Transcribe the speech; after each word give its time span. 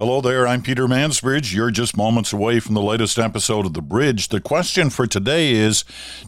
Hello 0.00 0.20
there, 0.20 0.44
I'm 0.44 0.60
Peter 0.60 0.88
Mansbridge. 0.88 1.54
You're 1.54 1.70
just 1.70 1.96
moments 1.96 2.32
away 2.32 2.58
from 2.58 2.74
the 2.74 2.82
latest 2.82 3.16
episode 3.16 3.64
of 3.64 3.74
The 3.74 3.80
Bridge. 3.80 4.26
The 4.26 4.40
question 4.40 4.90
for 4.90 5.06
today 5.06 5.52
is 5.52 5.84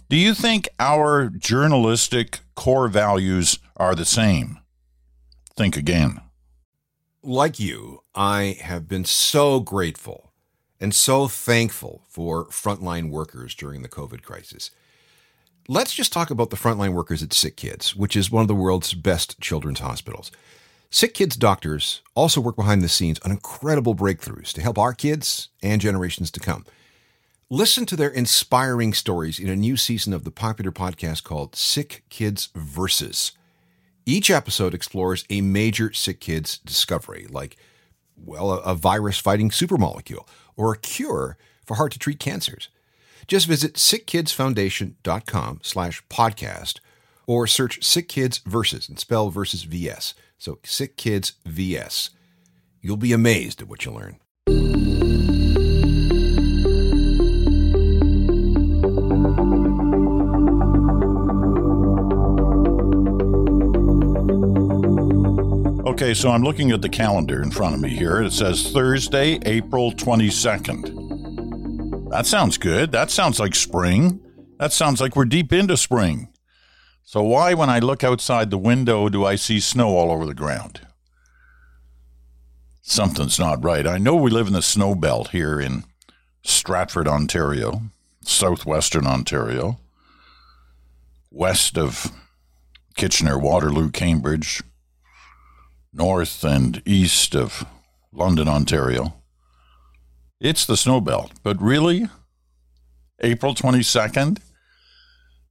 Do 0.08 0.15
you 0.15 0.35
think 0.35 0.69
our 0.78 1.31
journalistic 1.31 2.39
core 2.55 2.87
values 2.87 3.58
are 3.76 3.97
the 3.97 4.05
same? 4.05 4.60
Think 5.57 5.76
again. 5.76 6.21
Like 7.25 7.58
you, 7.58 8.02
I 8.14 8.57
have 8.62 8.87
been 8.87 9.05
so 9.05 9.59
grateful 9.59 10.33
and 10.79 10.95
so 10.95 11.27
thankful 11.27 12.05
for 12.09 12.46
frontline 12.46 13.11
workers 13.11 13.53
during 13.53 13.83
the 13.83 13.89
COVID 13.89 14.23
crisis. 14.23 14.71
Let's 15.67 15.93
just 15.93 16.12
talk 16.12 16.30
about 16.30 16.51
the 16.51 16.57
frontline 16.57 16.93
workers 16.93 17.21
at 17.21 17.33
Sick 17.33 17.57
Kids, 17.57 17.96
which 17.96 18.14
is 18.14 18.30
one 18.30 18.43
of 18.43 18.48
the 18.48 18.55
world's 18.55 18.95
best 18.95 19.41
children's 19.41 19.80
hospitals. 19.80 20.30
Sick 20.91 21.14
Kids 21.14 21.37
doctors 21.37 22.02
also 22.14 22.41
work 22.41 22.57
behind 22.57 22.82
the 22.82 22.89
scenes 22.89 23.19
on 23.21 23.30
incredible 23.30 23.95
breakthroughs 23.95 24.52
to 24.52 24.62
help 24.62 24.79
our 24.79 24.92
kids 24.92 25.48
and 25.62 25.80
generations 25.80 26.30
to 26.30 26.41
come. 26.41 26.65
Listen 27.51 27.87
to 27.87 27.97
their 27.97 28.11
inspiring 28.11 28.92
stories 28.92 29.38
in 29.38 29.48
a 29.48 29.56
new 29.56 29.77
season 29.77 30.12
of 30.12 30.25
the 30.25 30.30
popular 30.30 30.73
podcast 30.73 31.23
called 31.23 31.55
Sick 31.55 32.05
Kids 32.09 32.48
Versus. 32.55 33.33
Each 34.05 34.30
episode 34.30 34.75
explores 34.75 35.25
a 35.30 35.41
major 35.41 35.92
sick 35.92 36.20
kid's 36.20 36.59
discovery, 36.59 37.27
like, 37.28 37.56
well, 38.16 38.53
a, 38.53 38.75
virus 38.75 39.19
fighting 39.19 39.50
supermolecule 39.50 40.27
or 40.56 40.73
a 40.73 40.78
cure 40.78 41.37
for 41.64 41.75
hard 41.75 41.92
to 41.92 41.98
treat 41.98 42.19
cancers. 42.19 42.69
Just 43.27 43.47
visit 43.47 43.75
sickkidsfoundation.com 43.75 45.61
slash 45.62 46.03
podcast 46.09 46.78
or 47.27 47.47
search 47.47 47.84
Sick 47.84 48.09
Kids 48.09 48.39
Versus 48.39 48.89
and 48.89 48.98
spell 48.98 49.30
versus 49.30 49.64
VS. 49.64 50.14
So 50.39 50.59
Sick 50.65 50.97
Kids 50.97 51.35
VS. 51.45 52.11
You'll 52.81 52.97
be 52.97 53.13
amazed 53.13 53.63
at 53.63 53.69
what 53.69 53.85
you 53.85 53.93
learn. 53.93 54.19
Okay, 65.97 66.12
so 66.12 66.31
I'm 66.31 66.43
looking 66.43 66.73
at 66.73 66.83
the 66.83 66.91
calendar 66.91 67.43
in 67.43 67.50
front 67.50 67.75
of 67.75 67.81
me 67.81 67.89
here. 67.89 68.21
It 68.21 68.33
says 68.33 68.71
Thursday, 68.71 69.39
April 69.47 69.93
22nd. 69.93 72.11
That 72.11 72.27
sounds 72.27 72.59
good. 72.59 72.93
That 72.93 73.11
sounds 73.11 73.41
like 73.41 73.55
spring. 73.55 74.21
That 74.59 74.73
sounds 74.73 75.00
like 75.00 75.17
we're 75.17 75.25
deep 75.25 75.55
into 75.55 75.77
spring. 75.77 76.28
So, 77.09 77.23
why, 77.23 77.55
when 77.55 77.71
I 77.71 77.79
look 77.79 78.03
outside 78.03 78.51
the 78.51 78.59
window, 78.59 79.09
do 79.09 79.25
I 79.25 79.37
see 79.37 79.61
snow 79.61 79.91
all 79.91 80.11
over 80.11 80.27
the 80.27 80.35
ground? 80.35 80.81
Something's 82.83 83.39
not 83.39 83.62
right. 83.62 83.87
I 83.87 83.97
know 83.97 84.17
we 84.17 84.29
live 84.29 84.49
in 84.49 84.55
the 84.55 84.61
snow 84.61 84.97
belt 84.97 85.29
here 85.29 85.61
in 85.61 85.84
Stratford, 86.43 87.07
Ontario, 87.07 87.83
southwestern 88.23 89.07
Ontario, 89.07 89.79
west 91.31 91.79
of 91.79 92.11
Kitchener, 92.97 93.39
Waterloo, 93.39 93.93
Cambridge, 93.93 94.65
north 95.93 96.43
and 96.43 96.83
east 96.84 97.37
of 97.37 97.65
London, 98.12 98.49
Ontario. 98.49 99.15
It's 100.41 100.67
the 100.67 100.77
snow 100.77 101.01
belt, 101.01 101.31
but 101.45 101.62
really? 101.62 102.09
April 103.21 103.55
22nd? 103.55 104.41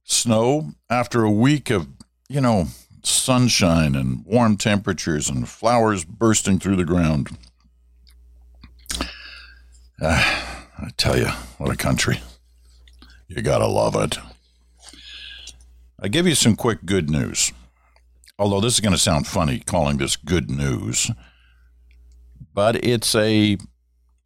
Snow 0.06 0.70
after 0.88 1.24
a 1.24 1.30
week 1.30 1.68
of, 1.68 1.88
you 2.28 2.40
know, 2.40 2.66
sunshine 3.02 3.94
and 3.94 4.24
warm 4.24 4.56
temperatures 4.56 5.28
and 5.28 5.48
flowers 5.48 6.04
bursting 6.04 6.58
through 6.58 6.76
the 6.76 6.84
ground. 6.84 7.28
Uh, 10.00 10.44
I 10.78 10.90
tell 10.96 11.18
you, 11.18 11.28
what 11.58 11.72
a 11.72 11.76
country. 11.76 12.20
You 13.28 13.42
gotta 13.42 13.66
love 13.66 13.96
it. 13.96 14.18
I 16.00 16.08
give 16.08 16.26
you 16.26 16.34
some 16.34 16.56
quick 16.56 16.84
good 16.84 17.10
news. 17.10 17.52
Although 18.38 18.60
this 18.60 18.74
is 18.74 18.80
going 18.80 18.92
to 18.92 18.98
sound 18.98 19.26
funny 19.26 19.60
calling 19.60 19.96
this 19.96 20.14
good 20.14 20.50
news, 20.50 21.10
but 22.52 22.84
it's 22.84 23.14
a 23.14 23.56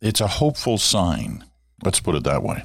it's 0.03 0.21
a 0.21 0.27
hopeful 0.27 0.79
sign. 0.79 1.45
Let's 1.85 2.01
put 2.01 2.17
it 2.17 2.25
that 2.25 2.43
way 2.43 2.65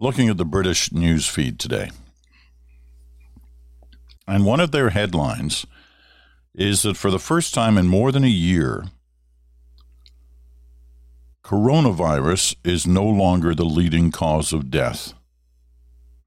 looking 0.00 0.28
at 0.28 0.36
the 0.36 0.44
British 0.44 0.92
news 0.92 1.26
feed 1.26 1.58
today. 1.58 1.90
And 4.26 4.44
one 4.44 4.60
of 4.60 4.70
their 4.70 4.90
headlines 4.90 5.66
is 6.54 6.82
that 6.82 6.96
for 6.96 7.10
the 7.10 7.18
first 7.18 7.52
time 7.52 7.76
in 7.76 7.86
more 7.86 8.12
than 8.12 8.24
a 8.24 8.28
year, 8.28 8.84
coronavirus 11.44 12.56
is 12.64 12.86
no 12.86 13.04
longer 13.04 13.54
the 13.54 13.64
leading 13.64 14.10
cause 14.10 14.52
of 14.52 14.70
death 14.70 15.12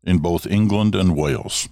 in 0.03 0.19
both 0.19 0.45
England 0.45 0.95
and 0.95 1.15
Wales. 1.15 1.67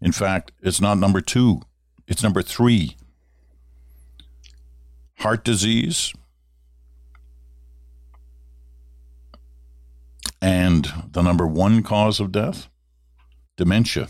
In 0.00 0.12
fact, 0.12 0.52
it's 0.62 0.80
not 0.80 0.98
number 0.98 1.20
two, 1.20 1.60
it's 2.06 2.22
number 2.22 2.42
three. 2.42 2.96
Heart 5.18 5.44
disease, 5.44 6.12
And 10.40 10.92
the 11.10 11.22
number 11.22 11.46
one 11.46 11.82
cause 11.82 12.20
of 12.20 12.32
death? 12.32 12.68
Dementia, 13.56 14.08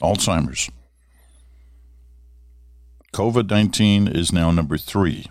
Alzheimer's. 0.00 0.68
COVID 3.12 3.50
19 3.50 4.08
is 4.08 4.32
now 4.32 4.50
number 4.50 4.76
three 4.78 5.26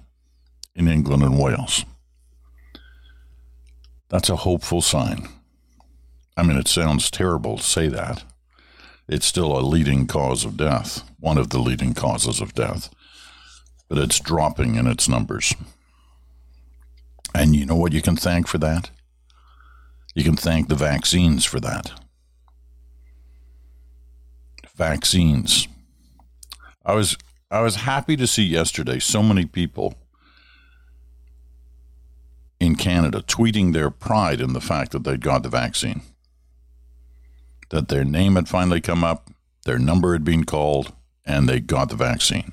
in 0.75 0.87
England 0.87 1.23
and 1.23 1.37
Wales. 1.37 1.83
That's 4.09 4.29
a 4.29 4.37
hopeful 4.37 4.81
sign. 4.81 5.27
I 6.37 6.43
mean, 6.43 6.57
it 6.57 6.67
sounds 6.67 7.11
terrible 7.11 7.57
to 7.57 7.63
say 7.63 7.87
that. 7.87 8.23
It's 9.07 9.25
still 9.25 9.57
a 9.57 9.61
leading 9.61 10.07
cause 10.07 10.45
of 10.45 10.57
death, 10.57 11.03
one 11.19 11.37
of 11.37 11.49
the 11.49 11.59
leading 11.59 11.93
causes 11.93 12.39
of 12.39 12.53
death, 12.53 12.89
but 13.89 13.97
it's 13.97 14.19
dropping 14.19 14.75
in 14.75 14.87
its 14.87 15.09
numbers. 15.09 15.53
And 17.33 17.55
you 17.55 17.65
know 17.65 17.75
what 17.75 17.93
you 17.93 18.01
can 18.01 18.15
thank 18.15 18.47
for 18.47 18.57
that? 18.59 18.89
You 20.13 20.23
can 20.23 20.35
thank 20.35 20.67
the 20.67 20.75
vaccines 20.75 21.45
for 21.45 21.59
that. 21.59 21.91
Vaccines. 24.75 25.67
I 26.85 26.93
was 26.95 27.17
I 27.49 27.61
was 27.61 27.75
happy 27.75 28.15
to 28.17 28.27
see 28.27 28.43
yesterday 28.43 28.99
so 28.99 29.21
many 29.21 29.45
people 29.45 29.95
in 32.59 32.75
Canada 32.75 33.21
tweeting 33.21 33.73
their 33.73 33.89
pride 33.89 34.41
in 34.41 34.53
the 34.53 34.61
fact 34.61 34.91
that 34.91 35.03
they'd 35.03 35.21
got 35.21 35.43
the 35.43 35.49
vaccine. 35.49 36.01
That 37.69 37.87
their 37.87 38.05
name 38.05 38.35
had 38.35 38.49
finally 38.49 38.81
come 38.81 39.03
up, 39.03 39.29
their 39.65 39.79
number 39.79 40.13
had 40.13 40.23
been 40.23 40.43
called, 40.43 40.93
and 41.25 41.47
they 41.47 41.59
got 41.59 41.89
the 41.89 41.95
vaccine. 41.95 42.51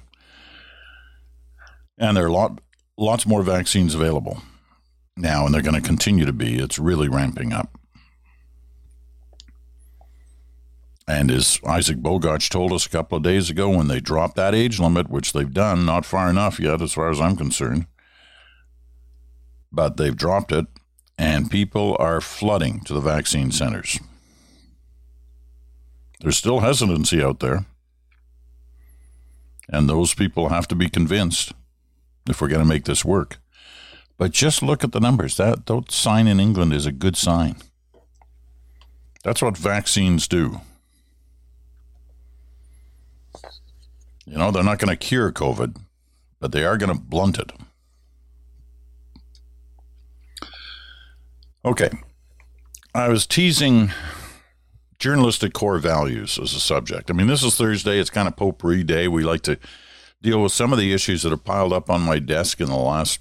And 1.96 2.16
there 2.16 2.26
are 2.26 2.30
lot, 2.30 2.60
lots 2.96 3.26
more 3.26 3.42
vaccines 3.42 3.94
available 3.94 4.42
now, 5.18 5.44
and 5.44 5.54
they're 5.54 5.62
going 5.62 5.80
to 5.80 5.86
continue 5.86 6.24
to 6.24 6.32
be. 6.32 6.58
It's 6.58 6.78
really 6.78 7.08
ramping 7.08 7.52
up. 7.52 7.78
And 11.08 11.30
as 11.30 11.58
Isaac 11.66 11.98
Bogoch 11.98 12.50
told 12.50 12.72
us 12.72 12.84
a 12.84 12.90
couple 12.90 13.16
of 13.16 13.24
days 13.24 13.48
ago, 13.48 13.70
when 13.70 13.88
they 13.88 13.98
dropped 13.98 14.36
that 14.36 14.54
age 14.54 14.78
limit, 14.78 15.08
which 15.08 15.32
they've 15.32 15.52
done, 15.52 15.86
not 15.86 16.04
far 16.04 16.28
enough 16.28 16.60
yet, 16.60 16.82
as 16.82 16.92
far 16.92 17.10
as 17.10 17.18
I'm 17.18 17.34
concerned, 17.34 17.86
but 19.72 19.96
they've 19.96 20.16
dropped 20.16 20.52
it, 20.52 20.66
and 21.16 21.50
people 21.50 21.96
are 21.98 22.20
flooding 22.20 22.80
to 22.80 22.92
the 22.92 23.00
vaccine 23.00 23.50
centers. 23.50 23.98
There's 26.20 26.36
still 26.36 26.60
hesitancy 26.60 27.22
out 27.22 27.40
there, 27.40 27.64
and 29.68 29.88
those 29.88 30.12
people 30.12 30.50
have 30.50 30.68
to 30.68 30.74
be 30.74 30.90
convinced 30.90 31.52
if 32.28 32.42
we're 32.42 32.48
going 32.48 32.62
to 32.62 32.68
make 32.68 32.84
this 32.84 33.04
work. 33.04 33.38
But 34.18 34.32
just 34.32 34.62
look 34.62 34.82
at 34.82 34.92
the 34.92 35.00
numbers. 35.00 35.36
That, 35.36 35.66
that 35.66 35.92
sign 35.92 36.26
in 36.26 36.40
England 36.40 36.72
is 36.74 36.86
a 36.86 36.92
good 36.92 37.16
sign. 37.16 37.56
That's 39.22 39.40
what 39.40 39.56
vaccines 39.56 40.26
do. 40.26 40.60
You 44.26 44.36
know, 44.36 44.50
they're 44.50 44.64
not 44.64 44.78
going 44.78 44.90
to 44.90 44.96
cure 44.96 45.32
COVID, 45.32 45.76
but 46.40 46.52
they 46.52 46.64
are 46.64 46.76
going 46.76 46.92
to 46.92 47.00
blunt 47.00 47.38
it. 47.38 47.52
Okay. 51.64 51.90
I 52.94 53.08
was 53.08 53.26
teasing 53.26 53.92
journalistic 54.98 55.52
core 55.52 55.78
values 55.78 56.38
as 56.38 56.54
a 56.54 56.60
subject. 56.60 57.10
I 57.10 57.14
mean, 57.14 57.28
this 57.28 57.44
is 57.44 57.54
Thursday. 57.54 57.98
It's 58.00 58.10
kind 58.10 58.26
of 58.26 58.36
potpourri 58.36 58.82
day. 58.82 59.06
We 59.06 59.22
like 59.22 59.42
to 59.42 59.58
deal 60.20 60.42
with 60.42 60.52
some 60.52 60.72
of 60.72 60.78
the 60.78 60.92
issues 60.92 61.22
that 61.22 61.30
have 61.30 61.44
piled 61.44 61.72
up 61.72 61.88
on 61.88 62.00
my 62.00 62.18
desk 62.18 62.60
in 62.60 62.66
the 62.66 62.76
last 62.76 63.20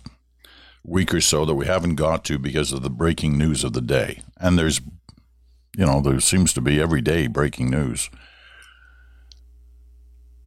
week 0.87 1.13
or 1.13 1.21
so 1.21 1.45
that 1.45 1.53
we 1.53 1.65
haven't 1.67 1.95
got 1.95 2.23
to 2.23 2.39
because 2.39 2.71
of 2.71 2.81
the 2.81 2.89
breaking 2.89 3.37
news 3.37 3.63
of 3.63 3.73
the 3.73 3.81
day. 3.81 4.21
And 4.39 4.57
there's, 4.57 4.79
you 5.77 5.85
know, 5.85 6.01
there 6.01 6.19
seems 6.21 6.53
to 6.53 6.61
be 6.61 6.81
every 6.81 7.01
day 7.01 7.27
breaking 7.27 7.69
news. 7.69 8.09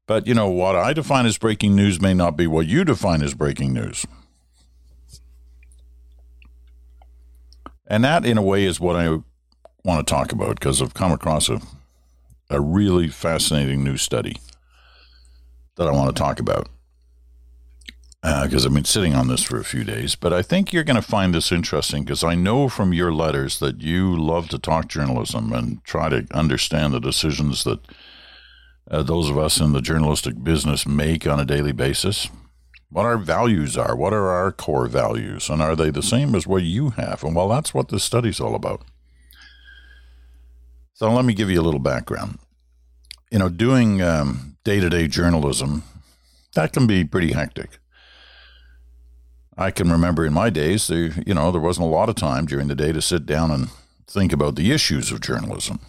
But, 0.06 0.26
you 0.26 0.34
know, 0.34 0.48
what 0.48 0.74
I 0.74 0.92
define 0.92 1.26
as 1.26 1.38
breaking 1.38 1.76
news 1.76 2.00
may 2.00 2.14
not 2.14 2.36
be 2.36 2.46
what 2.46 2.66
you 2.66 2.84
define 2.84 3.22
as 3.22 3.34
breaking 3.34 3.74
news. 3.74 4.06
And 7.86 8.02
that, 8.02 8.24
in 8.24 8.38
a 8.38 8.42
way, 8.42 8.64
is 8.64 8.80
what 8.80 8.96
I 8.96 9.08
want 9.84 10.06
to 10.06 10.10
talk 10.10 10.32
about 10.32 10.58
because 10.58 10.80
I've 10.80 10.94
come 10.94 11.12
across 11.12 11.48
a, 11.48 11.60
a 12.48 12.60
really 12.60 13.08
fascinating 13.08 13.84
new 13.84 13.96
study 13.96 14.36
that 15.76 15.86
I 15.86 15.92
want 15.92 16.14
to 16.14 16.20
talk 16.20 16.40
about 16.40 16.68
because 18.22 18.66
uh, 18.66 18.68
I've 18.68 18.74
been 18.74 18.84
sitting 18.84 19.14
on 19.14 19.28
this 19.28 19.42
for 19.42 19.58
a 19.58 19.64
few 19.64 19.82
days. 19.82 20.14
But 20.14 20.32
I 20.32 20.42
think 20.42 20.72
you're 20.72 20.84
going 20.84 21.00
to 21.00 21.02
find 21.02 21.34
this 21.34 21.50
interesting 21.50 22.04
because 22.04 22.22
I 22.22 22.34
know 22.34 22.68
from 22.68 22.92
your 22.92 23.12
letters 23.12 23.58
that 23.60 23.80
you 23.80 24.14
love 24.14 24.48
to 24.50 24.58
talk 24.58 24.88
journalism 24.88 25.52
and 25.52 25.82
try 25.84 26.10
to 26.10 26.26
understand 26.32 26.92
the 26.92 27.00
decisions 27.00 27.64
that 27.64 27.80
uh, 28.90 29.02
those 29.02 29.30
of 29.30 29.38
us 29.38 29.60
in 29.60 29.72
the 29.72 29.80
journalistic 29.80 30.42
business 30.42 30.86
make 30.86 31.26
on 31.26 31.40
a 31.40 31.44
daily 31.46 31.72
basis. 31.72 32.28
What 32.90 33.06
our 33.06 33.16
values 33.16 33.78
are, 33.78 33.96
what 33.96 34.12
are 34.12 34.28
our 34.30 34.50
core 34.50 34.88
values, 34.88 35.48
and 35.48 35.62
are 35.62 35.76
they 35.76 35.90
the 35.90 36.02
same 36.02 36.34
as 36.34 36.46
what 36.46 36.64
you 36.64 36.90
have? 36.90 37.22
And 37.22 37.36
well, 37.36 37.48
that's 37.48 37.72
what 37.72 37.88
this 37.88 38.02
study's 38.02 38.40
all 38.40 38.54
about. 38.54 38.82
So 40.94 41.10
let 41.10 41.24
me 41.24 41.32
give 41.32 41.48
you 41.48 41.60
a 41.60 41.62
little 41.62 41.80
background. 41.80 42.40
You 43.30 43.38
know, 43.38 43.48
doing 43.48 43.98
day 44.64 44.80
to 44.80 44.90
day 44.90 45.06
journalism, 45.06 45.84
that 46.54 46.72
can 46.72 46.88
be 46.88 47.04
pretty 47.04 47.32
hectic. 47.32 47.78
I 49.60 49.70
can 49.70 49.92
remember 49.92 50.24
in 50.24 50.32
my 50.32 50.48
days, 50.48 50.86
there, 50.86 51.12
you 51.26 51.34
know, 51.34 51.52
there 51.52 51.60
wasn't 51.60 51.86
a 51.86 51.90
lot 51.90 52.08
of 52.08 52.14
time 52.14 52.46
during 52.46 52.68
the 52.68 52.74
day 52.74 52.92
to 52.92 53.02
sit 53.02 53.26
down 53.26 53.50
and 53.50 53.68
think 54.06 54.32
about 54.32 54.56
the 54.56 54.72
issues 54.72 55.12
of 55.12 55.20
journalism. 55.20 55.80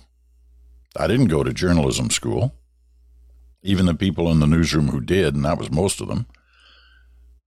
I 0.98 1.08
didn't 1.08 1.28
go 1.28 1.42
to 1.42 1.54
journalism 1.54 2.10
school. 2.10 2.54
Even 3.64 3.86
the 3.86 3.94
people 3.94 4.30
in 4.30 4.42
the 4.42 4.46
newsroom 4.46 4.90
who 4.90 5.00
did, 5.00 5.36
and 5.36 5.46
that 5.46 5.58
was 5.58 5.72
most 5.72 6.02
of 6.02 6.10
them, 6.10 6.26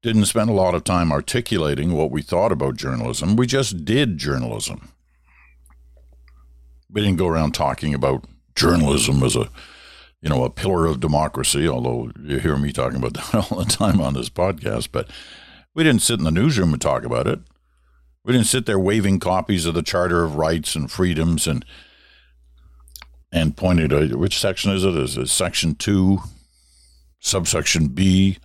didn't 0.03 0.25
spend 0.25 0.49
a 0.49 0.55
lot 0.55 0.75
of 0.75 0.83
time 0.83 1.13
articulating 1.13 1.93
what 1.93 2.11
we 2.11 2.23
thought 2.23 2.53
about 2.53 2.77
journalism. 2.77 3.37
We 3.37 3.47
just 3.47 3.85
did 3.85 4.17
journalism. 4.17 4.93
We 6.91 7.03
didn't 7.03 7.19
go 7.19 7.27
around 7.27 7.53
talking 7.53 7.93
about 7.93 8.25
journalism 8.57 9.23
as 9.23 9.37
a, 9.37 9.51
you 10.23 10.31
know, 10.31 10.43
a 10.45 10.49
pillar 10.49 10.87
of 10.87 11.01
democracy, 11.01 11.69
although 11.69 12.13
you 12.19 12.39
hear 12.39 12.57
me 12.57 12.73
talking 12.73 12.97
about 12.97 13.13
that 13.33 13.53
all 13.53 13.59
the 13.59 13.67
time 13.67 14.01
on 14.01 14.15
this 14.15 14.31
podcast, 14.31 14.89
but 14.91 15.11
we 15.75 15.83
didn't 15.83 16.03
sit 16.03 16.19
in 16.19 16.25
the 16.25 16.31
newsroom 16.31 16.73
and 16.73 16.81
talk 16.81 17.05
about 17.05 17.27
it. 17.27 17.41
We 18.25 18.33
didn't 18.33 18.47
sit 18.47 18.65
there 18.65 18.79
waving 18.79 19.21
copies 19.21 19.67
of 19.67 19.75
the 19.75 19.83
Charter 19.83 20.25
of 20.25 20.37
Rights 20.37 20.75
and 20.75 20.91
Freedoms 20.91 21.47
and 21.47 21.65
and 23.31 23.57
pointing 23.57 23.89
to 23.89 24.15
which 24.17 24.39
section 24.39 24.71
is 24.71 24.85
it? 24.85 24.95
Is 24.95 25.19
it 25.19 25.29
section 25.29 25.75
two, 25.75 26.21
subsection 27.19 27.89
B? 27.89 28.39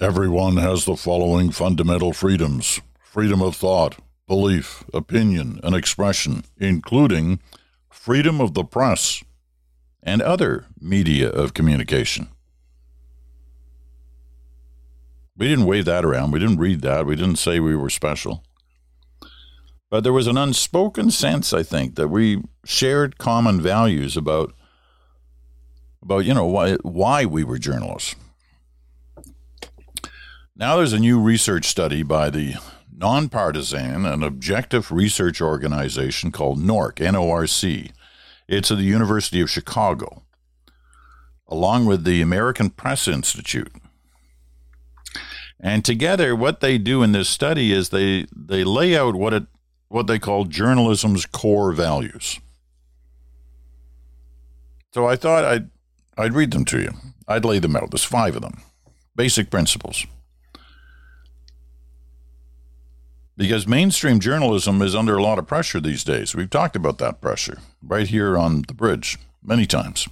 Everyone 0.00 0.56
has 0.56 0.84
the 0.84 0.96
following 0.96 1.52
fundamental 1.52 2.12
freedoms 2.12 2.80
freedom 3.00 3.42
of 3.42 3.56
thought, 3.56 3.96
belief, 4.28 4.84
opinion, 4.94 5.58
and 5.64 5.74
expression, 5.74 6.44
including 6.58 7.40
freedom 7.90 8.40
of 8.40 8.54
the 8.54 8.62
press 8.62 9.24
and 10.02 10.22
other 10.22 10.66
media 10.80 11.28
of 11.28 11.54
communication. 11.54 12.28
We 15.40 15.48
didn't 15.48 15.64
wave 15.64 15.86
that 15.86 16.04
around. 16.04 16.32
We 16.32 16.38
didn't 16.38 16.58
read 16.58 16.82
that. 16.82 17.06
We 17.06 17.16
didn't 17.16 17.36
say 17.36 17.60
we 17.60 17.74
were 17.74 17.88
special. 17.88 18.44
But 19.88 20.04
there 20.04 20.12
was 20.12 20.26
an 20.26 20.36
unspoken 20.36 21.10
sense, 21.10 21.54
I 21.54 21.62
think, 21.62 21.94
that 21.94 22.08
we 22.08 22.42
shared 22.66 23.16
common 23.16 23.58
values 23.62 24.18
about 24.18 24.52
about 26.02 26.26
you 26.26 26.34
know 26.34 26.44
why 26.44 26.74
why 26.82 27.24
we 27.24 27.42
were 27.42 27.56
journalists. 27.56 28.16
Now 30.54 30.76
there's 30.76 30.92
a 30.92 30.98
new 30.98 31.18
research 31.18 31.64
study 31.64 32.02
by 32.02 32.28
the 32.28 32.56
nonpartisan 32.94 34.04
and 34.04 34.22
objective 34.22 34.92
research 34.92 35.40
organization 35.40 36.32
called 36.32 36.58
NORC, 36.58 37.00
N-O-R-C. 37.00 37.92
It's 38.46 38.70
at 38.70 38.76
the 38.76 38.84
University 38.84 39.40
of 39.40 39.48
Chicago, 39.48 40.22
along 41.48 41.86
with 41.86 42.04
the 42.04 42.20
American 42.20 42.68
Press 42.68 43.08
Institute. 43.08 43.72
And 45.62 45.84
together, 45.84 46.34
what 46.34 46.60
they 46.60 46.78
do 46.78 47.02
in 47.02 47.12
this 47.12 47.28
study 47.28 47.72
is 47.72 47.90
they 47.90 48.26
they 48.34 48.64
lay 48.64 48.96
out 48.96 49.14
what 49.14 49.34
it 49.34 49.44
what 49.88 50.06
they 50.06 50.18
call 50.18 50.44
journalism's 50.44 51.26
core 51.26 51.72
values. 51.72 52.40
So 54.92 55.06
I 55.06 55.16
thought 55.16 55.44
I'd 55.44 55.70
I'd 56.16 56.34
read 56.34 56.52
them 56.52 56.64
to 56.66 56.80
you. 56.80 56.92
I'd 57.28 57.44
lay 57.44 57.58
them 57.58 57.76
out. 57.76 57.90
There's 57.90 58.04
five 58.04 58.36
of 58.36 58.42
them. 58.42 58.62
Basic 59.14 59.50
principles. 59.50 60.06
Because 63.36 63.66
mainstream 63.66 64.20
journalism 64.20 64.82
is 64.82 64.94
under 64.94 65.16
a 65.16 65.22
lot 65.22 65.38
of 65.38 65.46
pressure 65.46 65.80
these 65.80 66.04
days. 66.04 66.34
We've 66.34 66.50
talked 66.50 66.76
about 66.76 66.98
that 66.98 67.20
pressure 67.20 67.58
right 67.82 68.06
here 68.06 68.36
on 68.36 68.62
the 68.68 68.74
bridge 68.74 69.18
many 69.42 69.66
times. 69.66 70.08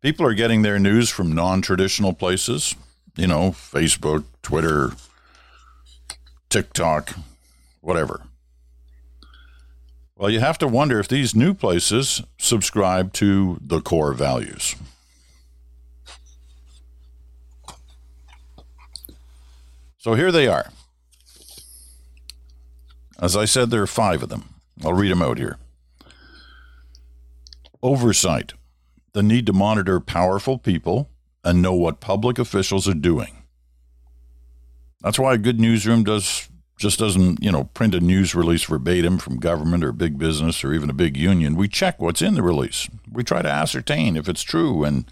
People 0.00 0.26
are 0.26 0.34
getting 0.34 0.62
their 0.62 0.78
news 0.78 1.10
from 1.10 1.32
non 1.32 1.62
traditional 1.62 2.12
places, 2.12 2.74
you 3.16 3.26
know, 3.26 3.50
Facebook, 3.50 4.24
Twitter, 4.42 4.92
TikTok, 6.48 7.14
whatever. 7.80 8.22
Well, 10.16 10.30
you 10.30 10.40
have 10.40 10.58
to 10.58 10.68
wonder 10.68 11.00
if 11.00 11.08
these 11.08 11.34
new 11.34 11.54
places 11.54 12.22
subscribe 12.38 13.12
to 13.14 13.58
the 13.60 13.80
core 13.80 14.12
values. 14.12 14.76
So 19.98 20.14
here 20.14 20.32
they 20.32 20.46
are. 20.46 20.70
As 23.18 23.36
I 23.36 23.44
said, 23.44 23.70
there 23.70 23.82
are 23.82 23.86
five 23.86 24.22
of 24.22 24.30
them. 24.30 24.54
I'll 24.82 24.94
read 24.94 25.10
them 25.10 25.22
out 25.22 25.38
here. 25.38 25.58
Oversight 27.82 28.54
the 29.12 29.22
need 29.22 29.46
to 29.46 29.52
monitor 29.52 30.00
powerful 30.00 30.56
people 30.56 31.09
and 31.44 31.62
know 31.62 31.74
what 31.74 32.00
public 32.00 32.38
officials 32.38 32.88
are 32.88 32.94
doing. 32.94 33.42
That's 35.00 35.18
why 35.18 35.34
a 35.34 35.38
good 35.38 35.60
newsroom 35.60 36.04
does 36.04 36.48
just 36.78 36.98
doesn't, 36.98 37.44
you 37.44 37.52
know, 37.52 37.64
print 37.64 37.94
a 37.94 38.00
news 38.00 38.34
release 38.34 38.64
verbatim 38.64 39.18
from 39.18 39.36
government 39.36 39.84
or 39.84 39.92
big 39.92 40.18
business 40.18 40.64
or 40.64 40.72
even 40.72 40.88
a 40.88 40.94
big 40.94 41.14
union. 41.14 41.54
We 41.54 41.68
check 41.68 42.00
what's 42.00 42.22
in 42.22 42.34
the 42.34 42.42
release. 42.42 42.88
We 43.12 43.22
try 43.22 43.42
to 43.42 43.50
ascertain 43.50 44.16
if 44.16 44.30
it's 44.30 44.42
true 44.42 44.82
and 44.82 45.04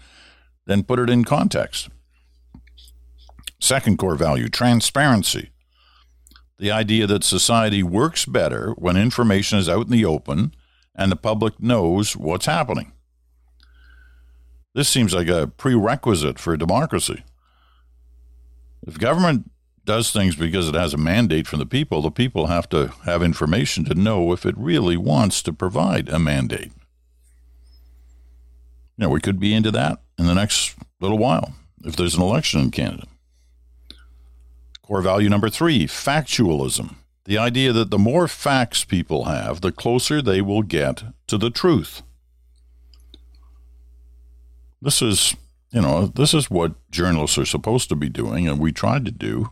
then 0.65 0.83
put 0.83 0.97
it 0.97 1.11
in 1.11 1.25
context. 1.25 1.89
Second 3.59 3.99
core 3.99 4.15
value, 4.15 4.49
transparency. 4.49 5.51
The 6.57 6.71
idea 6.71 7.05
that 7.05 7.23
society 7.23 7.83
works 7.83 8.25
better 8.25 8.71
when 8.71 8.97
information 8.97 9.59
is 9.59 9.69
out 9.69 9.85
in 9.85 9.91
the 9.91 10.05
open 10.05 10.55
and 10.95 11.11
the 11.11 11.15
public 11.15 11.61
knows 11.61 12.15
what's 12.15 12.47
happening. 12.47 12.93
This 14.73 14.89
seems 14.89 15.13
like 15.13 15.27
a 15.27 15.47
prerequisite 15.47 16.39
for 16.39 16.55
democracy. 16.55 17.23
If 18.85 18.99
government 18.99 19.49
does 19.85 20.11
things 20.11 20.35
because 20.35 20.69
it 20.69 20.75
has 20.75 20.93
a 20.93 20.97
mandate 20.97 21.47
from 21.47 21.59
the 21.59 21.65
people, 21.65 22.01
the 22.01 22.11
people 22.11 22.47
have 22.47 22.69
to 22.69 22.93
have 23.05 23.23
information 23.23 23.83
to 23.85 23.95
know 23.95 24.31
if 24.31 24.45
it 24.45 24.55
really 24.57 24.97
wants 24.97 25.41
to 25.41 25.53
provide 25.53 26.09
a 26.09 26.19
mandate. 26.19 26.71
You 28.97 29.05
know, 29.05 29.09
we 29.09 29.21
could 29.21 29.39
be 29.39 29.53
into 29.53 29.71
that 29.71 29.99
in 30.17 30.27
the 30.27 30.35
next 30.35 30.75
little 30.99 31.17
while 31.17 31.53
if 31.83 31.95
there's 31.95 32.15
an 32.15 32.21
election 32.21 32.61
in 32.61 32.71
Canada. 32.71 33.07
Core 34.83 35.01
value 35.01 35.29
number 35.29 35.49
three 35.49 35.87
factualism. 35.87 36.95
The 37.25 37.37
idea 37.37 37.71
that 37.73 37.91
the 37.91 37.97
more 37.97 38.27
facts 38.27 38.83
people 38.83 39.25
have, 39.25 39.61
the 39.61 39.71
closer 39.71 40.21
they 40.21 40.41
will 40.41 40.63
get 40.63 41.03
to 41.27 41.37
the 41.37 41.49
truth. 41.49 42.01
This 44.81 45.01
is, 45.01 45.35
you 45.71 45.81
know, 45.81 46.07
this 46.07 46.33
is 46.33 46.49
what 46.49 46.73
journalists 46.89 47.37
are 47.37 47.45
supposed 47.45 47.89
to 47.89 47.95
be 47.95 48.09
doing, 48.09 48.47
and 48.47 48.59
we 48.59 48.71
tried 48.71 49.05
to 49.05 49.11
do 49.11 49.51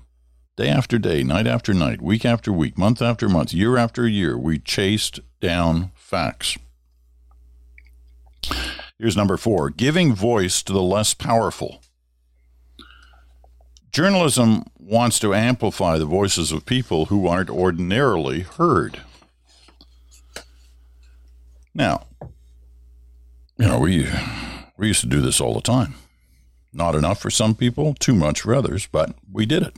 day 0.56 0.70
after 0.70 0.98
day, 0.98 1.24
night 1.24 1.48
after 1.48 1.74
night, 1.74 2.02
week 2.02 2.26
after 2.26 2.52
week, 2.52 2.78
month 2.78 3.02
after 3.02 3.28
month, 3.28 3.54
year 3.54 3.78
after 3.78 4.08
year. 4.08 4.38
We 4.38 4.58
chased 4.58 5.20
down 5.40 5.92
facts. 5.96 6.58
Here's 8.98 9.18
number 9.18 9.38
four 9.38 9.70
giving 9.70 10.16
voice 10.16 10.64
to 10.64 10.74
the 10.74 10.82
less 10.82 11.14
powerful. 11.14 11.82
Journalism 13.92 14.64
wants 14.80 15.20
to 15.20 15.34
amplify 15.34 15.98
the 15.98 16.06
voices 16.06 16.52
of 16.52 16.66
people 16.66 17.06
who 17.06 17.28
aren't 17.28 17.50
ordinarily 17.50 18.42
heard. 18.42 19.02
Now, 21.74 22.08
you 23.58 23.68
know, 23.68 23.80
we 23.80 24.08
we 24.78 24.88
used 24.88 25.02
to 25.02 25.08
do 25.08 25.22
this 25.22 25.42
all 25.42 25.54
the 25.54 25.62
time. 25.62 25.96
Not 26.74 26.96
enough 26.96 27.20
for 27.20 27.30
some 27.30 27.56
people, 27.56 27.94
too 27.96 28.14
much 28.14 28.42
for 28.42 28.54
others, 28.54 28.88
but 28.92 29.16
we 29.32 29.46
did 29.46 29.64
it. 29.64 29.76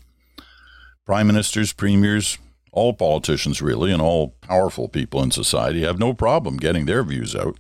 Prime 1.05 1.27
ministers, 1.27 1.73
premiers, 1.73 2.37
all 2.71 2.93
politicians 2.93 3.61
really, 3.61 3.91
and 3.91 4.01
all 4.01 4.35
powerful 4.41 4.87
people 4.87 5.23
in 5.23 5.31
society 5.31 5.81
have 5.81 5.99
no 5.99 6.13
problem 6.13 6.57
getting 6.57 6.85
their 6.85 7.03
views 7.03 7.35
out. 7.35 7.57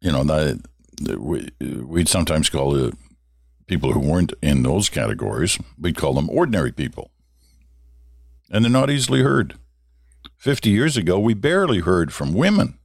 you 0.00 0.12
know, 0.12 0.22
that 0.22 0.60
we, 1.18 1.50
we'd 1.60 2.08
sometimes 2.08 2.48
call 2.48 2.72
the 2.72 2.96
people 3.66 3.92
who 3.92 4.00
weren't 4.00 4.32
in 4.40 4.62
those 4.62 4.88
categories, 4.88 5.58
we'd 5.78 5.96
call 5.96 6.14
them 6.14 6.30
ordinary 6.30 6.70
people. 6.70 7.10
And 8.50 8.64
they're 8.64 8.70
not 8.70 8.90
easily 8.90 9.22
heard. 9.22 9.54
50 10.36 10.70
years 10.70 10.96
ago, 10.96 11.18
we 11.18 11.34
barely 11.34 11.80
heard 11.80 12.12
from 12.12 12.32
women. 12.32 12.78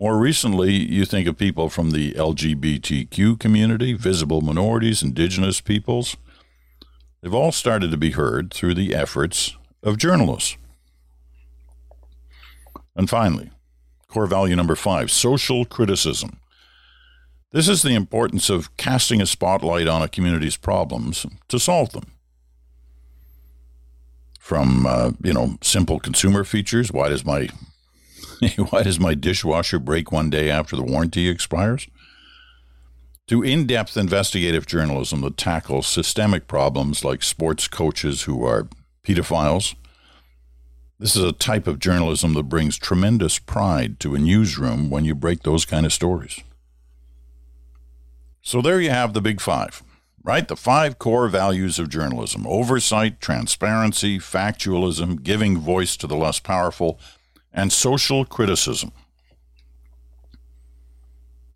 More 0.00 0.16
recently, 0.16 0.72
you 0.72 1.04
think 1.04 1.28
of 1.28 1.36
people 1.36 1.68
from 1.68 1.90
the 1.90 2.12
LGBTQ 2.12 3.38
community, 3.38 3.92
visible 3.92 4.40
minorities, 4.40 5.02
indigenous 5.02 5.60
peoples. 5.60 6.16
They've 7.20 7.34
all 7.34 7.52
started 7.52 7.90
to 7.90 7.98
be 7.98 8.12
heard 8.12 8.50
through 8.50 8.74
the 8.74 8.94
efforts 8.94 9.58
of 9.82 9.98
journalists. 9.98 10.56
And 12.96 13.10
finally, 13.10 13.50
core 14.08 14.26
value 14.26 14.56
number 14.56 14.74
five 14.74 15.10
social 15.10 15.66
criticism. 15.66 16.40
This 17.52 17.68
is 17.68 17.82
the 17.82 17.94
importance 17.94 18.48
of 18.48 18.74
casting 18.78 19.20
a 19.20 19.26
spotlight 19.26 19.86
on 19.86 20.00
a 20.00 20.08
community's 20.08 20.56
problems 20.56 21.26
to 21.48 21.58
solve 21.58 21.92
them. 21.92 22.10
From 24.38 24.86
uh, 24.86 25.10
you 25.22 25.34
know 25.34 25.58
simple 25.60 26.00
consumer 26.00 26.42
features, 26.44 26.90
why 26.90 27.10
does 27.10 27.26
my 27.26 27.50
why 28.70 28.82
does 28.82 29.00
my 29.00 29.14
dishwasher 29.14 29.78
break 29.78 30.10
one 30.12 30.30
day 30.30 30.50
after 30.50 30.76
the 30.76 30.82
warranty 30.82 31.28
expires? 31.28 31.88
To 33.28 33.42
in-depth 33.42 33.96
investigative 33.96 34.66
journalism 34.66 35.20
that 35.20 35.36
tackles 35.36 35.86
systemic 35.86 36.46
problems 36.46 37.04
like 37.04 37.22
sports 37.22 37.68
coaches 37.68 38.22
who 38.22 38.44
are 38.44 38.68
pedophiles. 39.04 39.74
This 40.98 41.16
is 41.16 41.24
a 41.24 41.32
type 41.32 41.66
of 41.66 41.78
journalism 41.78 42.34
that 42.34 42.44
brings 42.44 42.76
tremendous 42.76 43.38
pride 43.38 44.00
to 44.00 44.14
a 44.14 44.18
newsroom 44.18 44.90
when 44.90 45.04
you 45.04 45.14
break 45.14 45.42
those 45.42 45.64
kind 45.64 45.86
of 45.86 45.92
stories. 45.92 46.40
So 48.42 48.60
there 48.60 48.80
you 48.80 48.90
have 48.90 49.12
the 49.12 49.20
big 49.20 49.40
five, 49.40 49.82
right? 50.22 50.46
The 50.46 50.56
five 50.56 50.98
core 50.98 51.28
values 51.28 51.78
of 51.78 51.88
journalism 51.88 52.46
oversight, 52.46 53.20
transparency, 53.20 54.18
factualism, 54.18 55.22
giving 55.22 55.58
voice 55.58 55.96
to 55.98 56.06
the 56.06 56.16
less 56.16 56.40
powerful, 56.40 56.98
and 57.52 57.72
social 57.72 58.24
criticism. 58.24 58.92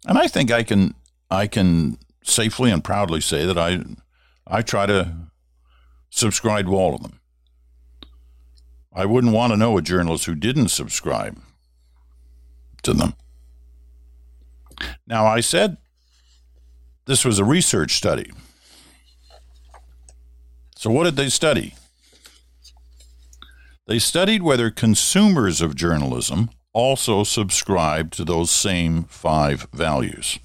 And 0.07 0.19
I 0.19 0.27
think 0.27 0.51
I 0.51 0.63
can 0.63 0.95
I 1.31 1.47
can 1.47 1.99
safely 2.23 2.71
and 2.71 2.83
proudly 2.83 3.21
say 3.21 3.47
that 3.47 3.59
I 3.59 3.81
I 4.47 4.63
try 4.63 4.87
to 4.87 5.15
subscribe 6.11 6.67
to 6.67 6.77
all 6.77 6.95
of 6.95 7.03
them. 7.03 7.21
I 8.93 9.07
wouldn't 9.07 9.33
want 9.33 9.53
to 9.53 9.57
know 9.57 9.77
a 9.77 9.83
journalist 9.83 10.27
who 10.27 10.35
didn't 10.35 10.69
subscribe 10.69 11.39
to 12.83 12.93
them. 12.93 13.15
Now 15.07 15.27
I 15.27 15.41
said 15.41 15.79
this 17.07 17.25
was 17.25 17.39
a 17.39 17.45
research 17.45 17.97
study. 17.97 18.31
So, 20.77 20.91
what 20.91 21.05
did 21.05 21.17
they 21.17 21.29
study? 21.29 21.75
They 23.87 23.99
studied 23.99 24.43
whether 24.43 24.71
consumers 24.71 25.61
of 25.61 25.75
journalism 25.75 26.49
also 26.73 27.23
subscribe 27.23 28.13
to 28.13 28.25
those 28.25 28.51
same 28.51 29.05
five 29.05 29.67
values. 29.73 30.39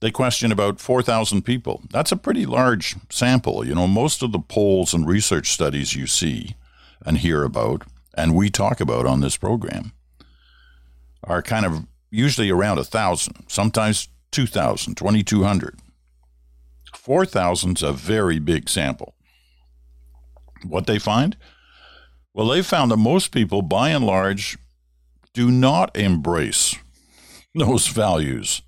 They 0.00 0.12
questioned 0.12 0.52
about 0.52 0.80
4,000 0.80 1.42
people. 1.42 1.82
That's 1.90 2.12
a 2.12 2.16
pretty 2.16 2.46
large 2.46 2.94
sample. 3.10 3.66
You 3.66 3.74
know, 3.74 3.88
most 3.88 4.22
of 4.22 4.30
the 4.30 4.38
polls 4.38 4.94
and 4.94 5.08
research 5.08 5.50
studies 5.50 5.96
you 5.96 6.06
see 6.06 6.54
and 7.04 7.18
hear 7.18 7.42
about, 7.42 7.82
and 8.14 8.36
we 8.36 8.48
talk 8.48 8.80
about 8.80 9.06
on 9.06 9.20
this 9.20 9.36
program, 9.36 9.92
are 11.24 11.42
kind 11.42 11.66
of 11.66 11.86
usually 12.10 12.50
around 12.50 12.78
a 12.78 12.82
1,000, 12.82 13.44
sometimes 13.48 14.08
2,000, 14.30 14.96
2,200. 14.96 15.78
4,000 16.94 17.76
is 17.78 17.82
a 17.82 17.92
very 17.92 18.38
big 18.38 18.68
sample. 18.68 19.14
What 20.64 20.86
they 20.86 20.98
find? 21.00 21.36
Well, 22.36 22.48
they 22.48 22.60
found 22.60 22.90
that 22.90 22.98
most 22.98 23.32
people, 23.32 23.62
by 23.62 23.88
and 23.88 24.04
large, 24.04 24.58
do 25.32 25.50
not 25.50 25.96
embrace 25.96 26.76
those 27.54 27.86
values 27.86 28.60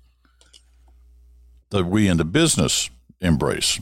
that 1.69 1.85
we 1.85 2.07
in 2.07 2.17
the 2.17 2.25
business 2.25 2.89
embrace. 3.21 3.79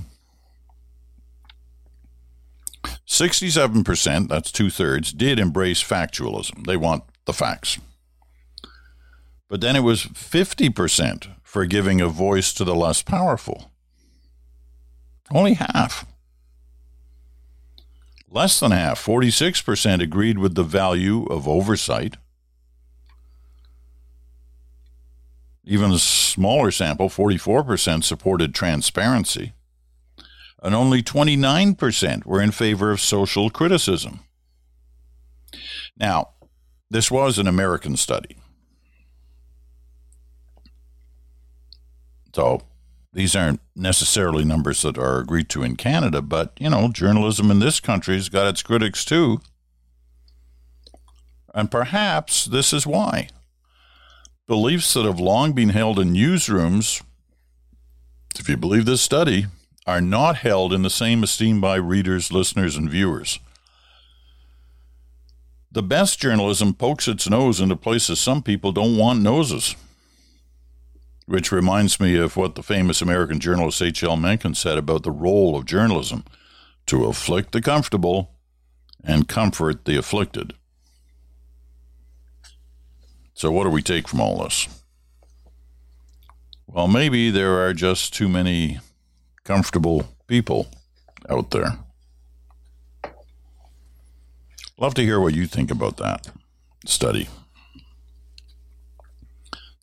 67%, 3.08 4.28
that's 4.28 4.52
two 4.52 4.70
thirds, 4.70 5.14
did 5.14 5.40
embrace 5.40 5.82
factualism. 5.82 6.66
They 6.68 6.76
want 6.76 7.04
the 7.24 7.32
facts. 7.32 7.80
But 9.48 9.62
then 9.62 9.78
it 9.78 9.84
was 9.84 10.04
50% 10.04 11.30
for 11.44 11.66
giving 11.66 12.02
a 12.02 12.10
voice 12.10 12.54
to 12.56 12.66
the 12.66 12.76
less 12.76 13.02
powerful. 13.02 13.72
Only 15.32 15.54
half. 15.54 16.06
Less 18.30 18.60
than 18.60 18.72
half, 18.72 19.04
46%, 19.04 20.02
agreed 20.02 20.38
with 20.38 20.56
the 20.56 20.64
value 20.64 21.24
of 21.26 21.48
oversight. 21.48 22.18
Even 25.64 25.92
a 25.92 26.00
smaller 26.00 26.72
sample, 26.72 27.10
44%, 27.10 28.04
supported 28.04 28.54
transparency. 28.54 29.54
And 30.62 30.76
only 30.76 31.02
29% 31.02 32.26
were 32.26 32.42
in 32.42 32.52
favor 32.52 32.92
of 32.92 33.00
social 33.00 33.50
criticism. 33.50 34.22
Now, 35.98 36.30
this 36.90 37.10
was 37.10 37.38
an 37.38 37.48
American 37.48 37.96
study. 37.96 38.38
So 42.34 42.62
these 43.18 43.36
aren't 43.36 43.62
necessarily 43.76 44.46
numbers 44.46 44.84
that 44.84 44.96
are 44.96 45.18
agreed 45.18 45.50
to 45.50 45.64
in 45.64 45.76
Canada, 45.76 46.22
but 46.22 46.54
you 46.60 46.70
know, 46.70 46.88
journalism 46.88 47.50
in 47.50 47.58
this 47.58 47.80
country's 47.80 48.30
got 48.30 48.46
its 48.46 48.62
critics 48.62 49.04
too. 49.04 49.42
And 51.52 51.72
perhaps 51.72 52.46
this 52.46 52.74
is 52.74 52.86
why. 52.86 53.30
Beliefs 54.48 54.94
that 54.94 55.06
have 55.06 55.20
long 55.20 55.54
been 55.54 55.70
held 55.70 55.98
in 55.98 56.14
newsrooms, 56.14 57.02
if 58.40 58.48
you 58.48 58.56
believe 58.56 58.86
this 58.86 59.02
study, 59.02 59.48
are 59.88 60.00
not 60.00 60.36
held 60.36 60.72
in 60.72 60.84
the 60.84 60.90
same 60.92 61.24
esteem 61.24 61.60
by 61.60 61.78
readers, 61.78 62.32
listeners, 62.32 62.76
and 62.76 62.88
viewers. 62.88 63.40
The 65.72 65.82
best 65.82 66.20
journalism 66.20 66.76
pokes 66.76 67.08
its 67.08 67.28
nose 67.28 67.60
into 67.60 67.78
places 67.78 68.20
some 68.20 68.44
people 68.44 68.72
don't 68.72 68.96
want 68.96 69.24
noses 69.24 69.76
which 71.28 71.52
reminds 71.52 72.00
me 72.00 72.18
of 72.18 72.38
what 72.38 72.56
the 72.56 72.64
famous 72.64 73.02
American 73.02 73.40
journalist 73.40 73.82
H.L. 73.82 74.16
Mencken 74.16 74.56
said 74.56 74.78
about 74.78 75.04
the 75.04 75.12
role 75.12 75.58
of 75.58 75.66
journalism 75.66 76.24
to 76.88 77.06
afflict 77.06 77.52
the 77.52 77.62
comfortable 77.62 78.32
and 79.04 79.28
comfort 79.28 79.86
the 79.86 79.98
afflicted. 79.98 80.54
So, 83.34 83.52
what 83.52 83.66
do 83.66 83.70
we 83.70 83.82
take 83.82 84.08
from 84.08 84.22
all 84.22 84.42
this? 84.42 84.68
Well, 86.66 86.88
maybe 86.88 87.30
there 87.30 87.62
are 87.64 87.74
just 87.74 88.14
too 88.14 88.30
many 88.30 88.80
comfortable 89.44 90.08
people 90.28 90.68
out 91.30 91.52
there. 91.52 91.78
Love 94.78 94.94
to 94.94 95.04
hear 95.04 95.20
what 95.20 95.34
you 95.34 95.46
think 95.46 95.72
about 95.72 95.98
that 95.98 96.30
study. 96.86 97.28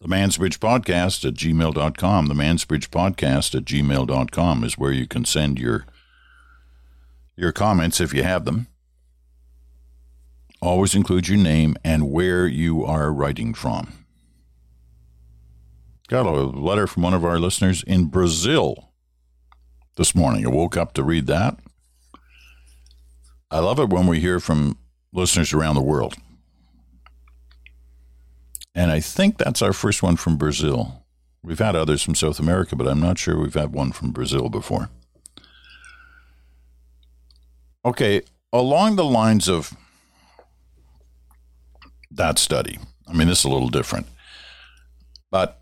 The 0.04 0.14
Mansbridge 0.14 0.58
Podcast 0.58 1.26
at 1.26 1.32
gmail.com. 1.32 2.26
The 2.26 2.34
Mansbridge 2.34 2.88
Podcast 2.90 3.54
at 3.54 3.64
gmail.com 3.64 4.62
is 4.62 4.76
where 4.76 4.92
you 4.92 5.06
can 5.06 5.24
send 5.24 5.58
your 5.58 5.86
your 7.36 7.52
comments 7.52 8.02
if 8.02 8.12
you 8.12 8.22
have 8.22 8.44
them. 8.44 8.66
Always 10.60 10.94
include 10.94 11.28
your 11.28 11.38
name 11.38 11.74
and 11.82 12.10
where 12.10 12.46
you 12.46 12.84
are 12.84 13.10
writing 13.10 13.54
from. 13.54 13.94
Got 16.08 16.26
a 16.26 16.32
letter 16.32 16.86
from 16.86 17.02
one 17.02 17.14
of 17.14 17.24
our 17.24 17.38
listeners 17.38 17.82
in 17.84 18.08
Brazil 18.08 18.92
this 19.96 20.14
morning. 20.14 20.44
I 20.44 20.50
woke 20.50 20.76
up 20.76 20.92
to 20.94 21.02
read 21.02 21.26
that. 21.28 21.58
I 23.50 23.60
love 23.60 23.78
it 23.78 23.88
when 23.88 24.06
we 24.06 24.20
hear 24.20 24.38
from 24.38 24.76
listeners 25.14 25.54
around 25.54 25.76
the 25.76 25.80
world. 25.80 26.16
And 28.74 28.90
I 28.90 29.00
think 29.00 29.38
that's 29.38 29.62
our 29.62 29.72
first 29.72 30.02
one 30.02 30.16
from 30.16 30.36
Brazil. 30.36 31.04
We've 31.42 31.58
had 31.58 31.76
others 31.76 32.02
from 32.02 32.14
South 32.14 32.40
America, 32.40 32.74
but 32.74 32.88
I'm 32.88 33.00
not 33.00 33.18
sure 33.18 33.38
we've 33.38 33.54
had 33.54 33.72
one 33.72 33.92
from 33.92 34.10
Brazil 34.10 34.48
before. 34.48 34.90
Okay, 37.84 38.22
along 38.52 38.96
the 38.96 39.04
lines 39.04 39.48
of 39.48 39.76
that 42.10 42.38
study, 42.38 42.78
I 43.06 43.12
mean, 43.12 43.28
this 43.28 43.40
is 43.40 43.44
a 43.44 43.50
little 43.50 43.68
different, 43.68 44.06
but 45.30 45.60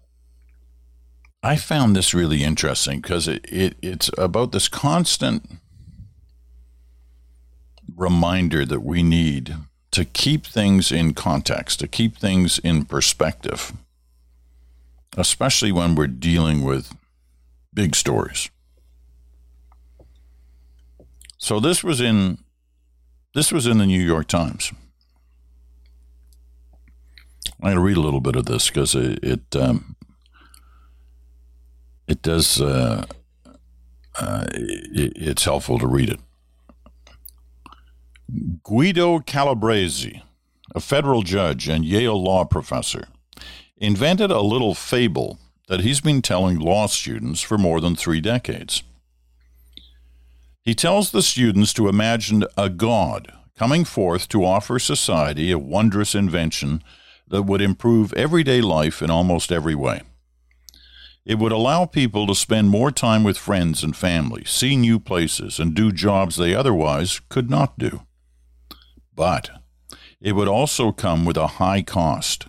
I 1.43 1.57
found 1.57 1.97
this 1.97 2.15
really 2.15 2.45
interesting 2.45 3.01
because 3.01 3.27
it, 3.27 3.45
it, 3.51 3.75
it's 3.83 4.09
about 4.17 4.53
this 4.53 4.69
constant 4.69 5.59
reminder 7.97 8.65
that 8.65 8.81
we 8.81 9.03
need 9.03 9.57
to 9.93 10.05
keep 10.05 10.47
things 10.47 10.91
in 10.91 11.15
context, 11.15 11.79
to 11.81 11.87
keep 11.87 12.17
things 12.17 12.59
in 12.59 12.85
perspective, 12.85 13.73
especially 15.17 15.71
when 15.71 15.95
we're 15.95 16.07
dealing 16.07 16.63
with 16.63 16.95
big 17.73 17.95
stories. 17.95 18.51
So 21.39 21.61
this 21.61 21.85
was 21.85 22.01
in 22.01 22.39
this 23.35 23.53
was 23.53 23.67
in 23.67 23.79
the 23.79 23.87
New 23.87 24.01
York 24.01 24.29
Times. 24.29 24.73
I'm 27.61 27.67
going 27.67 27.77
to 27.77 27.81
read 27.81 27.97
a 27.97 28.01
little 28.01 28.21
bit 28.21 28.37
of 28.37 28.47
this 28.47 28.69
because 28.69 28.95
it 28.95 29.23
it, 29.23 29.57
um, 29.57 29.97
it 32.07 32.23
does 32.23 32.61
uh, 32.61 33.05
uh, 34.19 34.47
it, 34.53 35.13
it's 35.17 35.45
helpful 35.45 35.79
to 35.79 35.87
read 35.87 36.11
it. 36.11 36.21
Guido 38.63 39.19
Calabresi, 39.19 40.23
a 40.75 40.81
federal 40.81 41.23
judge 41.23 41.69
and 41.69 41.85
Yale 41.85 42.23
law 42.23 42.45
professor, 42.45 43.09
invented 43.77 44.31
a 44.31 44.41
little 44.41 44.75
fable 44.75 45.39
that 45.69 45.81
he's 45.81 46.01
been 46.01 46.23
telling 46.23 46.59
law 46.59 46.87
students 46.87 47.43
for 47.43 47.59
more 47.59 47.79
than 47.79 47.95
three 47.95 48.23
decades. 48.23 48.83
He 50.63 50.75
tells 50.75 51.11
the 51.11 51.23
students 51.23 51.75
to 51.75 51.89
imagine 51.89 52.45
a 52.57 52.71
God 52.71 53.33
coming 53.55 53.85
forth 53.85 54.29
to 54.29 54.47
offer 54.47 54.79
society 54.79 55.51
a 55.51 55.59
wondrous 55.59 56.15
invention 56.15 56.83
that 57.29 57.43
would 57.43 57.61
improve 57.61 58.15
everyday 58.15 58.63
life 58.63 59.03
in 59.03 59.11
almost 59.11 59.53
every 59.53 59.75
way. 59.75 60.03
It 61.27 61.39
would 61.39 61.53
allow 61.53 61.85
people 61.85 62.27
to 62.29 62.35
spend 62.35 62.71
more 62.71 62.91
time 62.91 63.25
with 63.25 63.37
friends 63.37 63.85
and 63.85 63.95
family, 63.95 64.45
see 64.47 64.75
new 64.75 64.99
places, 64.99 65.59
and 65.59 65.75
do 65.75 65.93
jobs 65.93 66.37
they 66.37 66.55
otherwise 66.55 67.21
could 67.29 67.51
not 67.51 67.79
do. 67.79 68.07
But 69.15 69.51
it 70.21 70.33
would 70.33 70.49
also 70.49 70.93
come 70.93 71.25
with 71.25 71.37
a 71.37 71.59
high 71.59 71.83
cost. 71.83 72.47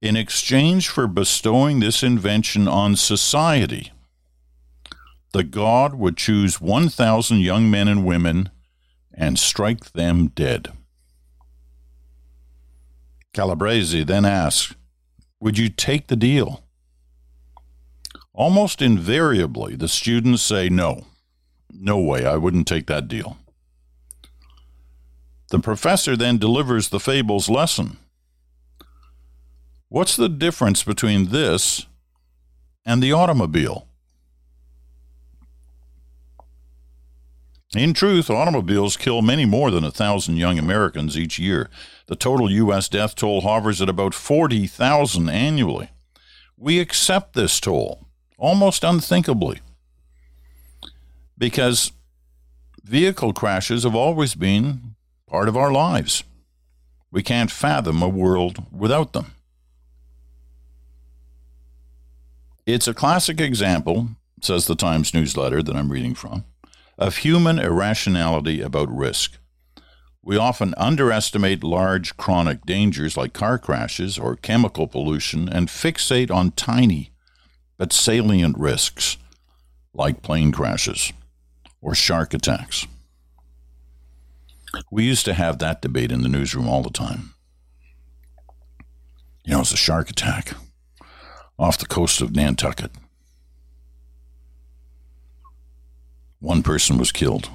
In 0.00 0.16
exchange 0.16 0.88
for 0.88 1.06
bestowing 1.06 1.80
this 1.80 2.02
invention 2.02 2.68
on 2.68 2.94
society, 2.94 3.92
the 5.32 5.42
God 5.42 5.94
would 5.94 6.16
choose 6.16 6.60
1,000 6.60 7.40
young 7.40 7.70
men 7.70 7.88
and 7.88 8.04
women 8.04 8.50
and 9.12 9.38
strike 9.38 9.92
them 9.92 10.28
dead. 10.28 10.68
Calabresi 13.34 14.06
then 14.06 14.24
asked, 14.24 14.76
Would 15.40 15.58
you 15.58 15.68
take 15.68 16.06
the 16.06 16.16
deal? 16.16 16.64
Almost 18.32 18.80
invariably, 18.80 19.74
the 19.74 19.88
students 19.88 20.42
say, 20.42 20.68
No, 20.68 21.06
no 21.70 21.98
way, 21.98 22.24
I 22.24 22.36
wouldn't 22.36 22.68
take 22.68 22.86
that 22.86 23.08
deal. 23.08 23.36
The 25.50 25.58
professor 25.58 26.16
then 26.16 26.38
delivers 26.38 26.88
the 26.88 27.00
fable's 27.00 27.48
lesson. 27.48 27.96
What's 29.88 30.16
the 30.16 30.28
difference 30.28 30.82
between 30.82 31.30
this 31.30 31.86
and 32.84 33.02
the 33.02 33.12
automobile? 33.12 33.86
In 37.74 37.92
truth, 37.92 38.30
automobiles 38.30 38.96
kill 38.96 39.20
many 39.20 39.44
more 39.44 39.70
than 39.70 39.84
a 39.84 39.90
thousand 39.90 40.36
young 40.36 40.58
Americans 40.58 41.18
each 41.18 41.38
year. 41.38 41.68
The 42.06 42.16
total 42.16 42.50
U.S. 42.50 42.88
death 42.88 43.14
toll 43.14 43.42
hovers 43.42 43.82
at 43.82 43.90
about 43.90 44.14
40,000 44.14 45.28
annually. 45.28 45.90
We 46.56 46.80
accept 46.80 47.34
this 47.34 47.60
toll 47.60 48.06
almost 48.38 48.84
unthinkably 48.84 49.60
because 51.36 51.92
vehicle 52.82 53.32
crashes 53.32 53.84
have 53.84 53.94
always 53.94 54.34
been 54.34 54.94
part 55.28 55.48
of 55.48 55.56
our 55.56 55.70
lives. 55.70 56.24
We 57.10 57.22
can't 57.22 57.50
fathom 57.50 58.02
a 58.02 58.08
world 58.08 58.64
without 58.72 59.12
them. 59.12 59.32
It's 62.66 62.88
a 62.88 62.94
classic 62.94 63.40
example, 63.40 64.08
says 64.42 64.66
the 64.66 64.74
Times 64.74 65.14
newsletter 65.14 65.62
that 65.62 65.76
I'm 65.76 65.90
reading 65.90 66.14
from, 66.14 66.44
of 66.98 67.18
human 67.18 67.58
irrationality 67.58 68.60
about 68.60 68.94
risk. 68.94 69.38
We 70.22 70.36
often 70.36 70.74
underestimate 70.76 71.64
large 71.64 72.16
chronic 72.18 72.66
dangers 72.66 73.16
like 73.16 73.32
car 73.32 73.58
crashes 73.58 74.18
or 74.18 74.36
chemical 74.36 74.86
pollution 74.86 75.48
and 75.48 75.68
fixate 75.68 76.30
on 76.30 76.50
tiny 76.50 77.12
but 77.78 77.92
salient 77.92 78.58
risks 78.58 79.16
like 79.94 80.20
plane 80.20 80.52
crashes 80.52 81.12
or 81.80 81.94
shark 81.94 82.34
attacks. 82.34 82.86
We 84.90 85.04
used 85.04 85.24
to 85.24 85.34
have 85.34 85.58
that 85.58 85.82
debate 85.82 86.12
in 86.12 86.22
the 86.22 86.28
newsroom 86.28 86.68
all 86.68 86.82
the 86.82 86.90
time. 86.90 87.34
You 89.44 89.54
know, 89.54 89.60
it's 89.60 89.72
a 89.72 89.76
shark 89.76 90.10
attack 90.10 90.54
off 91.58 91.78
the 91.78 91.86
coast 91.86 92.20
of 92.20 92.34
Nantucket. 92.34 92.92
One 96.40 96.62
person 96.62 96.98
was 96.98 97.12
killed. 97.12 97.50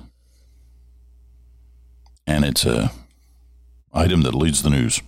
And 2.26 2.44
it's 2.44 2.66
a 2.66 2.92
item 3.94 4.24
that 4.24 4.34
leads 4.34 4.64
the 4.64 4.70
news. 4.70 5.02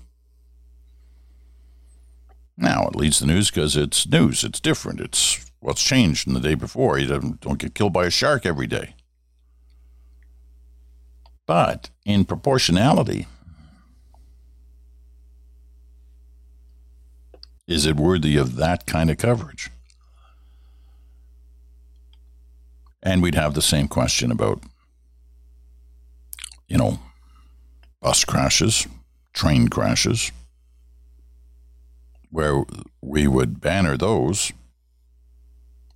Now, 2.58 2.88
it 2.88 2.96
leads 2.96 3.20
the 3.20 3.26
news 3.26 3.50
because 3.50 3.76
it's 3.76 4.08
news. 4.08 4.44
It's 4.44 4.60
different. 4.60 5.02
It's 5.02 5.46
what's 5.60 5.84
changed 5.84 6.24
from 6.24 6.34
the 6.34 6.39
day 6.39 6.56
before. 6.56 6.98
You 6.98 7.08
don't, 7.08 7.41
don't 7.41 7.60
get 7.60 7.76
killed 7.76 7.94
by 7.94 8.06
a 8.06 8.10
shark 8.10 8.46
every 8.46 8.68
day. 8.68 8.94
But 11.45 11.89
in 12.05 12.25
proportionality, 12.25 13.27
is 17.67 17.86
it 17.86 17.95
worthy 17.95 18.38
of 18.38 18.55
that 18.55 18.86
kind 18.86 19.10
of 19.10 19.17
coverage? 19.17 19.69
And 23.03 23.21
we'd 23.21 23.36
have 23.36 23.53
the 23.53 23.62
same 23.62 23.88
question 23.88 24.31
about, 24.31 24.63
you 26.67 26.77
know, 26.77 26.99
bus 28.01 28.25
crashes, 28.25 28.88
train 29.34 29.67
crashes, 29.67 30.31
where 32.31 32.63
we 33.01 33.27
would 33.27 33.62
banner 33.62 33.95
those. 33.95 34.51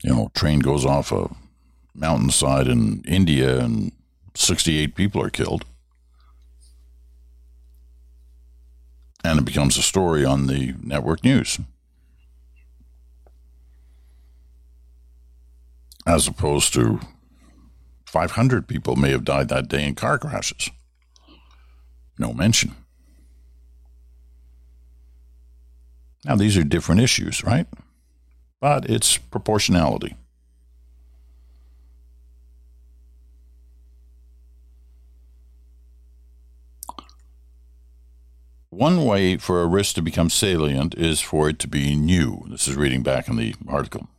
You 0.03 0.13
know, 0.13 0.31
train 0.35 0.59
goes 0.59 0.85
off 0.85 1.12
a 1.12 1.29
mountainside 1.95 2.67
in 2.67 3.03
India 3.07 3.59
and 3.59 3.91
68 4.35 4.95
people 4.95 5.21
are 5.21 5.29
killed. 5.29 5.65
And 9.23 9.39
it 9.39 9.45
becomes 9.45 9.77
a 9.77 9.81
story 9.81 10.23
on 10.23 10.47
the 10.47 10.75
network 10.81 11.23
news. 11.23 11.59
As 16.07 16.27
opposed 16.27 16.73
to 16.73 16.99
500 18.05 18.67
people 18.67 18.95
may 18.95 19.11
have 19.11 19.23
died 19.23 19.49
that 19.49 19.67
day 19.67 19.85
in 19.85 19.93
car 19.93 20.17
crashes. 20.17 20.69
No 22.17 22.33
mention. 22.33 22.75
Now, 26.25 26.35
these 26.35 26.57
are 26.57 26.63
different 26.63 27.01
issues, 27.01 27.43
right? 27.43 27.67
But 28.59 28.89
it's 28.89 29.17
proportionality. 29.17 30.15
One 38.69 39.03
way 39.05 39.38
for 39.38 39.63
a 39.63 39.67
risk 39.67 39.95
to 39.95 40.01
become 40.03 40.29
salient 40.29 40.93
is 40.95 41.21
for 41.21 41.49
it 41.49 41.58
to 41.60 41.67
be 41.67 41.95
new. 41.95 42.45
This 42.49 42.67
is 42.67 42.75
reading 42.75 43.01
back 43.01 43.27
in 43.27 43.36
the 43.36 43.55
article. 43.67 44.10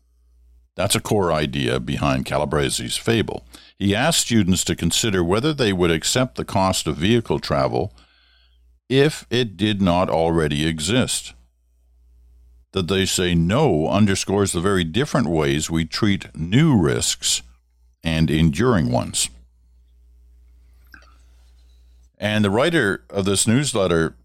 That's 0.74 0.96
a 0.96 1.00
core 1.00 1.32
idea 1.32 1.78
behind 1.78 2.24
Calabresi's 2.24 2.96
fable. 2.96 3.46
He 3.78 3.94
asked 3.94 4.20
students 4.20 4.64
to 4.64 4.74
consider 4.74 5.22
whether 5.22 5.54
they 5.54 5.72
would 5.72 5.92
accept 5.92 6.34
the 6.34 6.44
cost 6.44 6.88
of 6.88 6.96
vehicle 6.96 7.38
travel 7.38 7.94
if 8.88 9.24
it 9.30 9.56
did 9.56 9.80
not 9.80 10.10
already 10.10 10.66
exist. 10.66 11.32
That 12.72 12.88
they 12.88 13.06
say 13.06 13.36
no 13.36 13.88
underscores 13.88 14.50
the 14.50 14.60
very 14.60 14.82
different 14.82 15.28
ways 15.28 15.70
we 15.70 15.84
treat 15.84 16.34
new 16.36 16.76
risks 16.76 17.42
and 18.02 18.30
enduring 18.30 18.90
ones. 18.90 19.30
And 22.18 22.44
the 22.44 22.50
writer 22.50 23.04
of 23.10 23.24
this 23.24 23.46
newsletter 23.46 24.16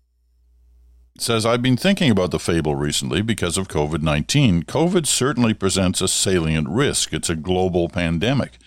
says, 1.21 1.45
I've 1.45 1.61
been 1.61 1.77
thinking 1.77 2.11
about 2.11 2.31
the 2.31 2.39
fable 2.39 2.75
recently 2.75 3.21
because 3.21 3.57
of 3.57 3.67
COVID 3.67 4.01
19. 4.01 4.63
COVID 4.63 5.07
certainly 5.07 5.53
presents 5.53 6.01
a 6.01 6.07
salient 6.07 6.67
risk. 6.69 7.13
It's 7.13 7.29
a 7.29 7.35
global 7.35 7.89
pandemic 7.89 8.57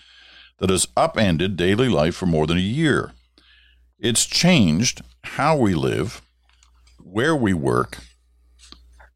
that 0.57 0.69
has 0.69 0.87
upended 0.97 1.57
daily 1.57 1.87
life 1.87 2.15
for 2.15 2.25
more 2.25 2.47
than 2.47 2.57
a 2.57 2.61
year. 2.61 3.13
It's 3.99 4.25
changed 4.25 5.01
how 5.23 5.57
we 5.57 5.73
live, 5.73 6.21
where 6.97 7.35
we 7.35 7.53
work, 7.53 7.99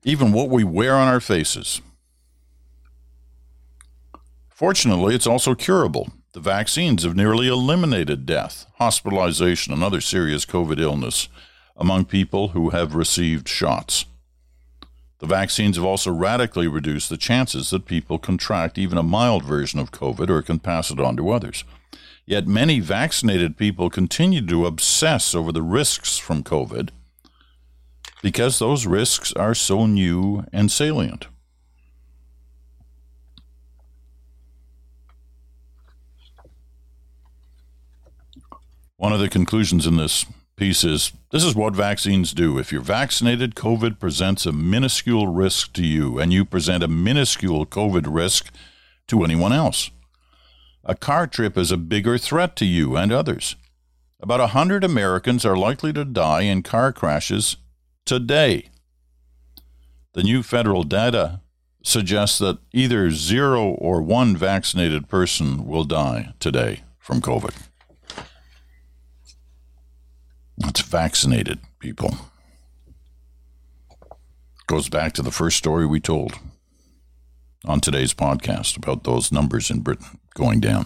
even 0.03 0.31
what 0.31 0.49
we 0.49 0.63
wear 0.63 0.95
on 0.95 1.07
our 1.07 1.19
faces. 1.19 1.81
Fortunately, 4.49 5.15
it's 5.15 5.27
also 5.27 5.55
curable. 5.55 6.09
The 6.33 6.39
vaccines 6.39 7.03
have 7.03 7.15
nearly 7.15 7.47
eliminated 7.47 8.25
death, 8.25 8.65
hospitalization, 8.75 9.73
and 9.73 9.83
other 9.83 10.01
serious 10.01 10.45
COVID 10.45 10.79
illness 10.79 11.27
among 11.75 12.05
people 12.05 12.49
who 12.49 12.69
have 12.69 12.95
received 12.95 13.47
shots. 13.47 14.05
The 15.19 15.27
vaccines 15.27 15.77
have 15.77 15.85
also 15.85 16.11
radically 16.11 16.67
reduced 16.67 17.09
the 17.09 17.17
chances 17.17 17.69
that 17.69 17.85
people 17.85 18.19
contract 18.19 18.77
even 18.77 18.97
a 18.97 19.03
mild 19.03 19.43
version 19.45 19.79
of 19.79 19.91
COVID 19.91 20.29
or 20.29 20.41
can 20.41 20.59
pass 20.59 20.91
it 20.91 20.99
on 20.99 21.15
to 21.15 21.29
others. 21.29 21.63
Yet 22.25 22.47
many 22.47 22.79
vaccinated 22.79 23.57
people 23.57 23.89
continue 23.89 24.45
to 24.45 24.65
obsess 24.65 25.33
over 25.33 25.51
the 25.51 25.61
risks 25.61 26.17
from 26.17 26.43
COVID 26.43 26.89
because 28.21 28.59
those 28.59 28.85
risks 28.85 29.33
are 29.33 29.53
so 29.53 29.85
new 29.85 30.45
and 30.51 30.71
salient. 30.71 31.27
One 38.97 39.11
of 39.11 39.19
the 39.19 39.29
conclusions 39.29 39.85
in 39.85 39.97
this 39.97 40.25
piece 40.55 40.83
is 40.83 41.13
this 41.31 41.43
is 41.43 41.55
what 41.55 41.75
vaccines 41.75 42.33
do. 42.33 42.57
If 42.57 42.71
you're 42.71 42.81
vaccinated, 42.81 43.55
COVID 43.55 43.99
presents 43.99 44.45
a 44.45 44.51
minuscule 44.51 45.27
risk 45.27 45.73
to 45.73 45.85
you, 45.85 46.19
and 46.19 46.31
you 46.31 46.45
present 46.45 46.83
a 46.83 46.87
minuscule 46.87 47.65
COVID 47.65 48.05
risk 48.07 48.51
to 49.07 49.23
anyone 49.23 49.53
else. 49.53 49.89
A 50.83 50.95
car 50.95 51.27
trip 51.27 51.57
is 51.57 51.71
a 51.71 51.77
bigger 51.77 52.17
threat 52.17 52.55
to 52.57 52.65
you 52.65 52.95
and 52.95 53.11
others. 53.11 53.55
About 54.19 54.39
100 54.39 54.83
Americans 54.83 55.45
are 55.45 55.57
likely 55.57 55.91
to 55.93 56.05
die 56.05 56.41
in 56.41 56.61
car 56.61 56.93
crashes 56.93 57.57
today. 58.05 58.69
The 60.13 60.23
new 60.23 60.43
federal 60.43 60.83
data 60.83 61.41
suggests 61.83 62.37
that 62.39 62.59
either 62.71 63.11
zero 63.11 63.69
or 63.69 64.01
one 64.01 64.37
vaccinated 64.37 65.09
person 65.09 65.65
will 65.65 65.83
die 65.83 66.33
today 66.39 66.83
from 66.99 67.21
COVID. 67.21 67.53
It's 70.65 70.81
vaccinated 70.81 71.59
people. 71.79 72.15
Goes 74.67 74.89
back 74.89 75.13
to 75.13 75.21
the 75.21 75.31
first 75.31 75.57
story 75.57 75.85
we 75.85 75.99
told 75.99 76.39
on 77.65 77.79
today's 77.79 78.13
podcast 78.13 78.77
about 78.77 79.03
those 79.03 79.31
numbers 79.31 79.69
in 79.69 79.81
Britain 79.81 80.19
going 80.33 80.59
down. 80.59 80.85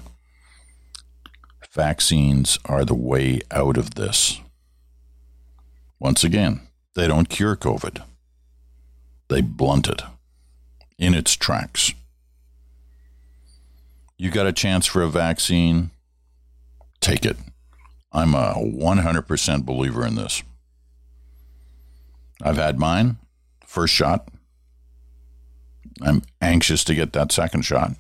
Vaccines 1.73 2.57
are 2.65 2.83
the 2.83 2.95
way 2.95 3.41
out 3.51 3.77
of 3.77 3.95
this. 3.95 4.41
Once 5.99 6.23
again, 6.23 6.61
they 6.95 7.07
don't 7.07 7.29
cure 7.29 7.55
COVID, 7.55 8.01
they 9.29 9.41
blunt 9.41 9.87
it 9.87 10.01
in 10.97 11.13
its 11.13 11.35
tracks. 11.35 11.93
You 14.17 14.31
got 14.31 14.47
a 14.47 14.53
chance 14.53 14.87
for 14.87 15.03
a 15.03 15.09
vaccine, 15.09 15.91
take 16.99 17.25
it. 17.25 17.37
I'm 18.11 18.33
a 18.33 18.53
100% 18.55 19.65
believer 19.65 20.05
in 20.05 20.15
this. 20.15 20.43
I've 22.41 22.57
had 22.57 22.79
mine, 22.79 23.17
first 23.65 23.93
shot. 23.93 24.29
I'm 26.01 26.21
anxious 26.41 26.83
to 26.85 26.95
get 26.95 27.13
that 27.13 27.31
second 27.31 27.63
shot. 27.63 27.91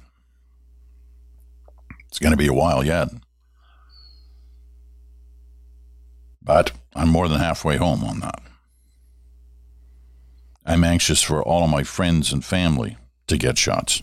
It's 2.07 2.19
going 2.19 2.31
to 2.31 2.37
be 2.37 2.47
a 2.47 2.53
while 2.53 2.83
yet. 2.83 3.09
But 6.41 6.71
I'm 6.95 7.09
more 7.09 7.27
than 7.27 7.39
halfway 7.39 7.77
home 7.77 8.03
on 8.03 8.19
that. 8.21 8.41
I'm 10.65 10.83
anxious 10.83 11.21
for 11.21 11.41
all 11.41 11.63
of 11.63 11.69
my 11.69 11.83
friends 11.83 12.31
and 12.31 12.43
family 12.43 12.97
to 13.27 13.37
get 13.37 13.57
shots. 13.57 14.01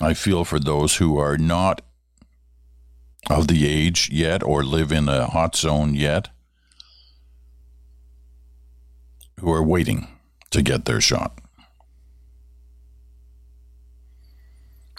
I 0.00 0.14
feel 0.14 0.44
for 0.44 0.58
those 0.58 0.96
who 0.96 1.18
are 1.18 1.38
not 1.38 1.80
of 3.30 3.48
the 3.48 3.66
age 3.66 4.10
yet 4.10 4.42
or 4.42 4.64
live 4.64 4.92
in 4.92 5.08
a 5.08 5.26
hot 5.26 5.56
zone 5.56 5.94
yet 5.94 6.28
who 9.40 9.52
are 9.52 9.62
waiting 9.62 10.08
to 10.50 10.62
get 10.62 10.84
their 10.84 11.00
shot. 11.00 11.38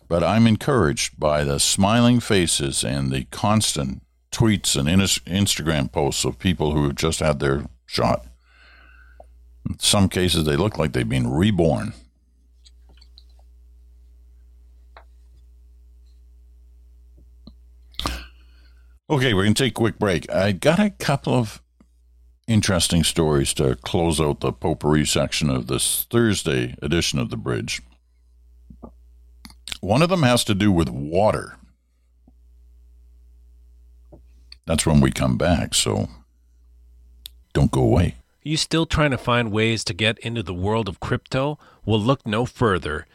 But 0.08 0.24
I'm 0.24 0.46
encouraged 0.46 1.20
by 1.20 1.44
the 1.44 1.60
smiling 1.60 2.20
faces 2.20 2.84
and 2.84 3.12
the 3.12 3.26
constant 3.26 4.04
tweets 4.32 4.76
and 4.76 4.88
Instagram 4.88 5.92
posts 5.92 6.26
of 6.26 6.38
people 6.38 6.74
who 6.74 6.84
have 6.84 6.96
just 6.96 7.20
had 7.20 7.40
their 7.40 7.66
shot. 7.86 8.28
In 9.68 9.80
some 9.80 10.10
cases, 10.10 10.44
they 10.44 10.56
look 10.56 10.78
like 10.78 10.94
they've 10.94 11.08
been 11.08 11.32
reborn. 11.32 11.94
Okay, 19.08 19.36
we're 19.36 19.44
going 19.44 19.54
to 19.54 19.64
take 19.64 19.74
a 19.74 19.76
quick 19.76 20.00
break. 20.00 20.32
I 20.32 20.52
got 20.52 20.80
a 20.80 20.90
couple 20.90 21.34
of 21.34 21.62
interesting 22.48 23.04
stories 23.04 23.54
to 23.54 23.76
close 23.76 24.20
out 24.20 24.40
the 24.40 24.52
potpourri 24.52 25.06
section 25.06 25.48
of 25.48 25.68
this 25.68 26.08
Thursday 26.10 26.76
edition 26.82 27.20
of 27.20 27.30
The 27.30 27.38
Bridge. 27.38 27.84
One 29.80 30.02
of 30.02 30.10
them 30.10 30.24
has 30.24 30.44
to 30.46 30.56
do 30.56 30.72
with 30.72 30.90
water. 30.90 31.58
That's 34.66 34.88
when 34.88 35.02
we 35.02 35.12
come 35.12 35.38
back, 35.38 35.76
so 35.76 36.10
don't 37.54 37.70
go 37.70 37.84
away. 37.84 38.16
Are 38.44 38.50
You 38.50 38.58
still 38.58 38.88
trying 38.88 39.12
to 39.12 39.20
find 39.20 39.52
ways 39.52 39.84
to 39.84 39.94
get 39.94 40.18
into 40.20 40.42
the 40.42 40.54
world 40.56 40.90
of 40.90 41.00
crypto? 41.00 41.60
Well, 41.86 42.00
look 42.00 42.26
no 42.26 42.48
further. 42.48 43.06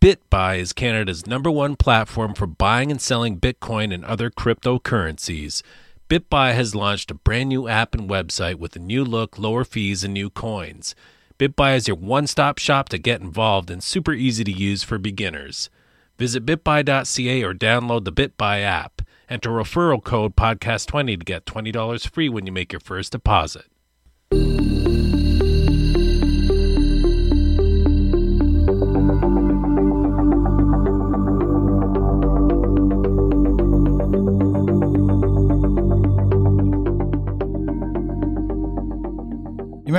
BitBuy 0.00 0.58
is 0.58 0.72
Canada's 0.72 1.26
number 1.26 1.50
one 1.50 1.76
platform 1.76 2.32
for 2.32 2.46
buying 2.46 2.90
and 2.90 2.98
selling 2.98 3.38
Bitcoin 3.38 3.92
and 3.92 4.02
other 4.02 4.30
cryptocurrencies. 4.30 5.62
BitBuy 6.08 6.54
has 6.54 6.74
launched 6.74 7.10
a 7.10 7.14
brand 7.14 7.50
new 7.50 7.68
app 7.68 7.94
and 7.94 8.08
website 8.08 8.54
with 8.54 8.74
a 8.74 8.78
new 8.78 9.04
look, 9.04 9.38
lower 9.38 9.62
fees, 9.62 10.02
and 10.02 10.14
new 10.14 10.30
coins. 10.30 10.94
BitBuy 11.38 11.76
is 11.76 11.86
your 11.86 11.98
one 11.98 12.26
stop 12.26 12.56
shop 12.56 12.88
to 12.88 12.96
get 12.96 13.20
involved 13.20 13.70
and 13.70 13.84
super 13.84 14.14
easy 14.14 14.42
to 14.42 14.50
use 14.50 14.82
for 14.82 14.96
beginners. 14.96 15.68
Visit 16.16 16.46
bitbuy.ca 16.46 17.42
or 17.42 17.52
download 17.52 18.04
the 18.04 18.12
BitBuy 18.12 18.62
app. 18.62 19.02
Enter 19.28 19.50
referral 19.50 20.02
code 20.02 20.34
podcast20 20.34 21.18
to 21.18 21.24
get 21.26 21.44
$20 21.44 22.10
free 22.10 22.30
when 22.30 22.46
you 22.46 22.52
make 22.52 22.72
your 22.72 22.80
first 22.80 23.12
deposit. 23.12 23.66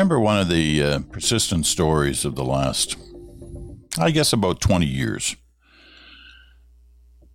Remember 0.01 0.19
one 0.19 0.39
of 0.39 0.49
the 0.49 0.81
uh, 0.81 0.99
persistent 1.11 1.63
stories 1.63 2.25
of 2.25 2.33
the 2.33 2.43
last, 2.43 2.97
I 3.99 4.09
guess, 4.09 4.33
about 4.33 4.59
20 4.59 4.83
years? 4.83 5.35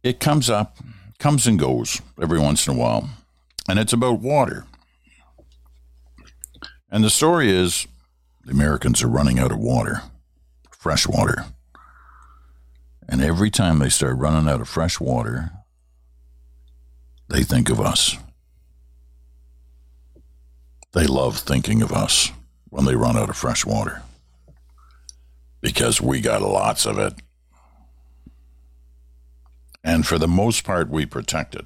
It 0.02 0.18
comes 0.18 0.50
up, 0.50 0.76
comes 1.20 1.46
and 1.46 1.60
goes 1.60 2.02
every 2.20 2.40
once 2.40 2.66
in 2.66 2.74
a 2.74 2.76
while, 2.76 3.08
and 3.68 3.78
it's 3.78 3.92
about 3.92 4.18
water. 4.18 4.64
And 6.90 7.04
the 7.04 7.10
story 7.10 7.52
is 7.52 7.86
the 8.44 8.50
Americans 8.50 9.00
are 9.00 9.06
running 9.06 9.38
out 9.38 9.52
of 9.52 9.60
water, 9.60 10.02
fresh 10.72 11.06
water. 11.06 11.44
And 13.08 13.22
every 13.22 13.48
time 13.48 13.78
they 13.78 13.90
start 13.90 14.18
running 14.18 14.50
out 14.52 14.60
of 14.60 14.68
fresh 14.68 14.98
water, 14.98 15.52
they 17.28 17.44
think 17.44 17.70
of 17.70 17.80
us. 17.80 18.16
They 20.94 21.06
love 21.06 21.38
thinking 21.38 21.80
of 21.80 21.92
us 21.92 22.32
when 22.68 22.84
they 22.84 22.94
run 22.94 23.16
out 23.16 23.30
of 23.30 23.36
fresh 23.36 23.64
water 23.64 24.02
because 25.60 26.00
we 26.00 26.20
got 26.20 26.42
lots 26.42 26.86
of 26.86 26.98
it. 26.98 27.14
And 29.82 30.06
for 30.06 30.18
the 30.18 30.28
most 30.28 30.64
part, 30.64 30.88
we 30.88 31.06
protect 31.06 31.54
it. 31.54 31.64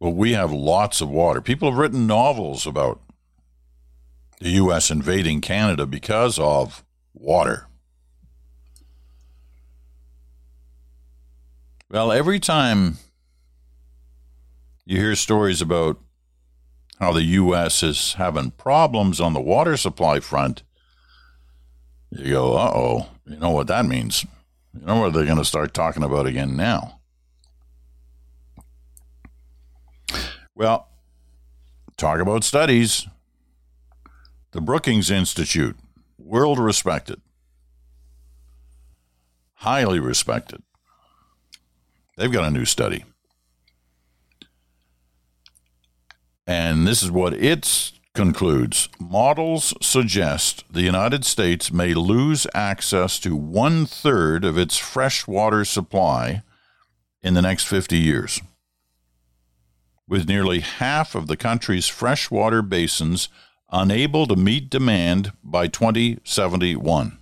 Well, 0.00 0.12
we 0.12 0.32
have 0.32 0.52
lots 0.52 1.00
of 1.00 1.08
water. 1.08 1.40
People 1.40 1.70
have 1.70 1.78
written 1.78 2.06
novels 2.06 2.66
about 2.66 3.00
the 4.40 4.50
U.S. 4.50 4.90
invading 4.90 5.40
Canada 5.40 5.86
because 5.86 6.38
of 6.38 6.84
water. 7.14 7.68
Well, 11.88 12.10
every 12.12 12.40
time 12.40 12.98
you 14.84 14.98
hear 14.98 15.14
stories 15.14 15.62
about 15.62 15.98
how 17.00 17.12
the 17.12 17.22
U.S. 17.22 17.82
is 17.82 18.14
having 18.14 18.52
problems 18.52 19.20
on 19.20 19.32
the 19.32 19.40
water 19.40 19.76
supply 19.76 20.20
front, 20.20 20.62
you 22.10 22.32
go, 22.32 22.56
uh 22.56 22.72
oh, 22.74 23.08
you 23.26 23.36
know 23.36 23.50
what 23.50 23.66
that 23.66 23.86
means. 23.86 24.24
You 24.72 24.86
know 24.86 25.00
what 25.00 25.12
they're 25.12 25.24
going 25.24 25.38
to 25.38 25.44
start 25.44 25.74
talking 25.74 26.02
about 26.02 26.26
again 26.26 26.56
now. 26.56 27.00
Well, 30.54 30.88
talk 31.96 32.20
about 32.20 32.44
studies. 32.44 33.06
The 34.52 34.60
Brookings 34.60 35.10
Institute, 35.10 35.76
world 36.16 36.60
respected, 36.60 37.20
highly 39.54 39.98
respected. 39.98 40.62
They've 42.16 42.30
got 42.30 42.44
a 42.44 42.50
new 42.52 42.64
study. 42.64 43.04
And 46.46 46.86
this 46.86 47.02
is 47.02 47.10
what 47.10 47.32
it 47.34 47.92
concludes 48.14 48.88
models 49.00 49.74
suggest 49.80 50.64
the 50.70 50.82
United 50.82 51.24
States 51.24 51.72
may 51.72 51.94
lose 51.94 52.46
access 52.54 53.18
to 53.18 53.34
one 53.34 53.86
third 53.86 54.44
of 54.44 54.56
its 54.56 54.76
freshwater 54.76 55.64
supply 55.64 56.42
in 57.22 57.34
the 57.34 57.42
next 57.42 57.64
50 57.64 57.98
years, 57.98 58.40
with 60.06 60.28
nearly 60.28 60.60
half 60.60 61.14
of 61.14 61.26
the 61.26 61.36
country's 61.36 61.88
freshwater 61.88 62.62
basins 62.62 63.28
unable 63.72 64.26
to 64.26 64.36
meet 64.36 64.70
demand 64.70 65.32
by 65.42 65.66
2071. 65.66 67.18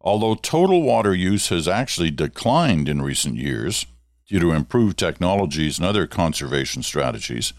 Although 0.00 0.34
total 0.34 0.82
water 0.82 1.14
use 1.14 1.48
has 1.48 1.66
actually 1.66 2.10
declined 2.10 2.88
in 2.88 3.00
recent 3.00 3.36
years 3.36 3.86
due 4.28 4.40
to 4.40 4.52
improved 4.52 4.98
technologies 4.98 5.78
and 5.78 5.86
other 5.86 6.06
conservation 6.06 6.82
strategies, 6.82 7.52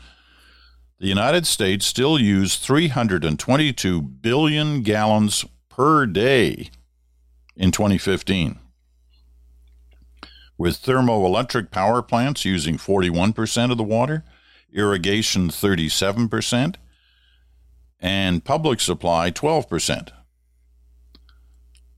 the 0.99 1.08
United 1.08 1.45
States 1.45 1.86
still 1.86 2.17
used 2.17 2.62
322 2.62 4.01
billion 4.01 4.82
gallons 4.82 5.45
per 5.69 6.06
day 6.06 6.69
in 7.56 7.71
2015. 7.71 8.60
With 10.58 10.82
thermoelectric 10.82 11.69
power 11.69 12.01
plants 12.01 12.45
using 12.45 12.78
41% 12.78 13.71
of 13.71 13.78
the 13.78 13.84
water, 13.84 14.23
irrigation 14.73 15.49
37%, 15.49 16.75
and 17.99 18.43
public 18.43 18.80
supply 18.80 19.32
12%. 19.32 20.12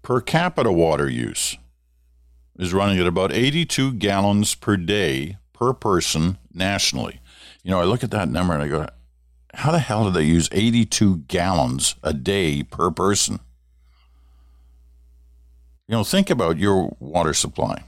Per 0.01 0.21
capita 0.21 0.71
water 0.71 1.09
use 1.09 1.57
is 2.57 2.73
running 2.73 2.99
at 2.99 3.07
about 3.07 3.31
82 3.31 3.93
gallons 3.93 4.55
per 4.55 4.77
day 4.77 5.37
per 5.53 5.73
person 5.73 6.37
nationally. 6.53 7.19
You 7.63 7.71
know, 7.71 7.79
I 7.79 7.85
look 7.85 8.03
at 8.03 8.11
that 8.11 8.29
number 8.29 8.53
and 8.53 8.63
I 8.63 8.67
go, 8.67 8.87
how 9.53 9.71
the 9.71 9.79
hell 9.79 10.05
do 10.05 10.11
they 10.11 10.23
use 10.23 10.49
82 10.51 11.17
gallons 11.27 11.95
a 12.03 12.13
day 12.13 12.63
per 12.63 12.91
person? 12.91 13.39
You 15.87 15.95
know, 15.95 16.03
think 16.03 16.29
about 16.29 16.57
your 16.57 16.95
water 16.99 17.33
supply 17.33 17.83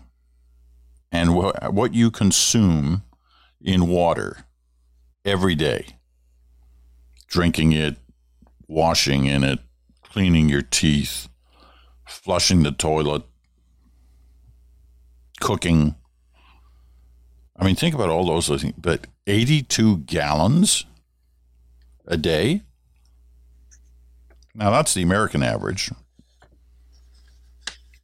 and 1.12 1.32
wh- 1.32 1.74
what 1.74 1.94
you 1.94 2.12
consume 2.12 3.04
in 3.62 3.88
water 3.88 4.46
every 5.26 5.56
day. 5.56 5.98
Drinking 7.28 7.74
it, 7.74 7.98
washing 8.68 9.26
in 9.26 9.44
it, 9.44 9.60
cleaning 10.02 10.50
your 10.50 10.62
teeth, 10.62 11.28
flushing 12.06 12.64
the 12.64 12.72
toilet, 12.72 13.24
cooking. 15.40 15.96
I 17.58 17.66
mean, 17.66 17.76
think 17.76 17.96
about 17.96 18.10
all 18.10 18.26
those 18.26 18.48
things. 18.48 18.74
But 18.78 19.08
82 19.28 20.00
gallons 20.00 20.86
a 22.08 22.18
day? 22.18 22.62
Now, 24.56 24.72
that's 24.72 24.94
the 24.94 25.04
American 25.04 25.44
average. 25.44 25.92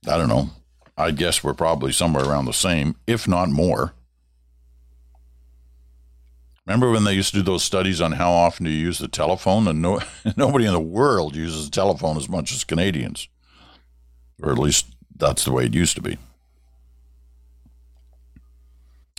I 0.07 0.17
don't 0.17 0.29
know. 0.29 0.49
I 0.97 1.11
guess 1.11 1.43
we're 1.43 1.53
probably 1.53 1.91
somewhere 1.91 2.23
around 2.23 2.45
the 2.45 2.53
same, 2.53 2.95
if 3.07 3.27
not 3.27 3.49
more. 3.49 3.93
Remember 6.65 6.89
when 6.89 7.03
they 7.03 7.13
used 7.13 7.31
to 7.31 7.37
do 7.37 7.43
those 7.43 7.63
studies 7.63 8.01
on 8.01 8.13
how 8.13 8.31
often 8.31 8.65
you 8.65 8.71
use 8.71 8.97
the 8.97 9.07
telephone? 9.07 9.67
And 9.67 9.81
no, 9.81 9.99
nobody 10.37 10.65
in 10.65 10.73
the 10.73 10.79
world 10.79 11.35
uses 11.35 11.65
the 11.65 11.71
telephone 11.71 12.17
as 12.17 12.29
much 12.29 12.51
as 12.51 12.63
Canadians. 12.63 13.27
Or 14.41 14.51
at 14.51 14.57
least 14.57 14.87
that's 15.15 15.45
the 15.45 15.51
way 15.51 15.65
it 15.65 15.73
used 15.73 15.95
to 15.95 16.01
be. 16.01 16.17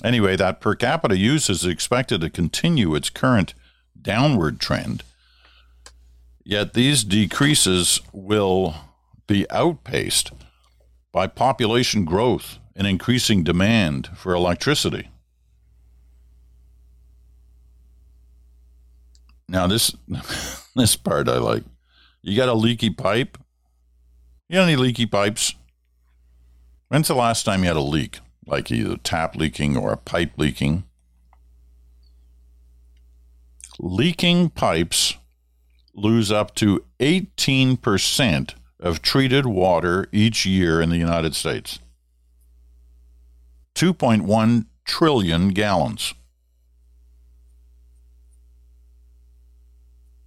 Anyway, 0.05 0.37
that 0.37 0.61
per 0.61 0.75
capita 0.75 1.17
use 1.17 1.49
is 1.49 1.65
expected 1.65 2.21
to 2.21 2.31
continue 2.31 2.95
its 2.95 3.11
current 3.11 3.55
downward 4.01 4.61
trend. 4.61 5.03
Yet 6.45 6.75
these 6.75 7.03
decreases 7.03 8.01
will 8.13 8.75
be 9.27 9.51
outpaced 9.51 10.33
by 11.13 11.27
population 11.27 12.05
growth 12.05 12.59
and 12.77 12.87
increasing 12.87 13.43
demand 13.43 14.11
for 14.15 14.35
electricity. 14.35 15.09
Now 19.49 19.67
this 19.67 19.95
this 20.77 20.95
part 20.97 21.29
I 21.29 21.39
like. 21.39 21.65
You 22.23 22.37
got 22.37 22.49
a 22.49 22.55
leaky 22.55 22.91
pipe? 22.91 23.39
You 24.49 24.57
got 24.57 24.65
any 24.65 24.77
leaky 24.77 25.07
pipes? 25.07 25.55
When's 26.89 27.09
the 27.09 27.15
last 27.15 27.45
time 27.45 27.63
you 27.63 27.69
had 27.69 27.77
a 27.77 27.81
leak? 27.81 28.19
Like 28.47 28.71
either 28.71 28.97
tap 28.97 29.35
leaking 29.35 29.77
or 29.77 29.93
a 29.93 29.97
pipe 29.97 30.33
leaking? 30.37 30.85
Leaking 33.79 34.51
pipes 34.51 35.17
lose 35.95 36.31
up 36.31 36.55
to 36.57 36.85
18% 37.01 38.55
of 38.79 39.03
treated 39.03 39.47
water 39.47 40.07
each 40.13 40.47
year 40.47 40.81
in 40.81 40.91
the 40.91 40.97
United 40.97 41.35
States. 41.35 41.81
2.1 43.75 44.67
trillion 44.85 45.49
gallons. 45.49 46.15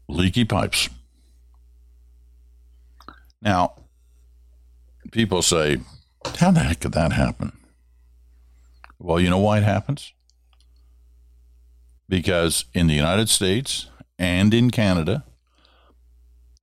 Leaky 0.08 0.44
pipes. 0.44 0.90
Now, 3.42 3.74
people 5.12 5.42
say, 5.42 5.78
how 6.40 6.52
the 6.52 6.62
heck 6.62 6.82
could 6.82 6.92
that 6.94 7.14
happen? 7.14 7.59
Well, 9.00 9.20
you 9.20 9.30
know 9.30 9.38
why 9.40 9.60
it 9.60 9.64
happens? 9.64 10.14
Because 12.10 12.66
in 12.74 12.88
the 12.88 12.96
United 12.96 13.30
States 13.30 13.88
and 14.18 14.54
in 14.54 14.72
Canada, 14.72 15.24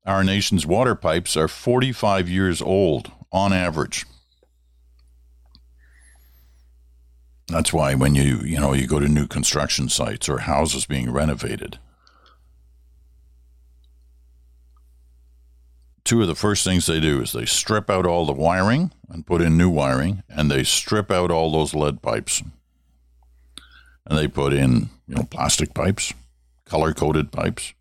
our 0.04 0.22
nation's 0.22 0.66
water 0.66 0.94
pipes 0.94 1.36
are 1.36 1.48
45 1.48 2.28
years 2.28 2.60
old 2.60 3.10
on 3.32 3.52
average. 3.52 4.04
That's 7.48 7.72
why 7.72 7.94
when 7.94 8.14
you, 8.14 8.38
you 8.38 8.60
know, 8.60 8.72
you 8.72 8.86
go 8.86 9.00
to 9.00 9.08
new 9.08 9.26
construction 9.26 9.88
sites 9.88 10.28
or 10.28 10.40
houses 10.40 10.84
being 10.84 11.10
renovated, 11.10 11.78
two 16.06 16.22
of 16.22 16.28
the 16.28 16.34
first 16.36 16.64
things 16.64 16.86
they 16.86 17.00
do 17.00 17.20
is 17.20 17.32
they 17.32 17.44
strip 17.44 17.90
out 17.90 18.06
all 18.06 18.24
the 18.24 18.32
wiring 18.32 18.92
and 19.10 19.26
put 19.26 19.42
in 19.42 19.58
new 19.58 19.68
wiring, 19.68 20.22
and 20.28 20.50
they 20.50 20.62
strip 20.62 21.10
out 21.10 21.30
all 21.30 21.50
those 21.50 21.74
lead 21.74 22.00
pipes. 22.00 22.42
And 24.06 24.16
they 24.16 24.28
put 24.28 24.52
in, 24.52 24.88
you 25.08 25.16
know, 25.16 25.24
plastic 25.24 25.74
pipes, 25.74 26.14
color 26.64 26.94
coded 26.94 27.32
pipes. 27.32 27.74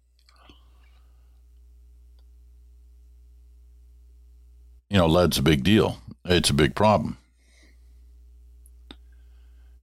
You 4.90 4.98
know, 4.98 5.08
lead's 5.08 5.38
a 5.38 5.44
big 5.44 5.64
deal. 5.64 6.00
It's 6.26 6.50
a 6.50 6.54
big 6.54 6.74
problem. 6.74 7.18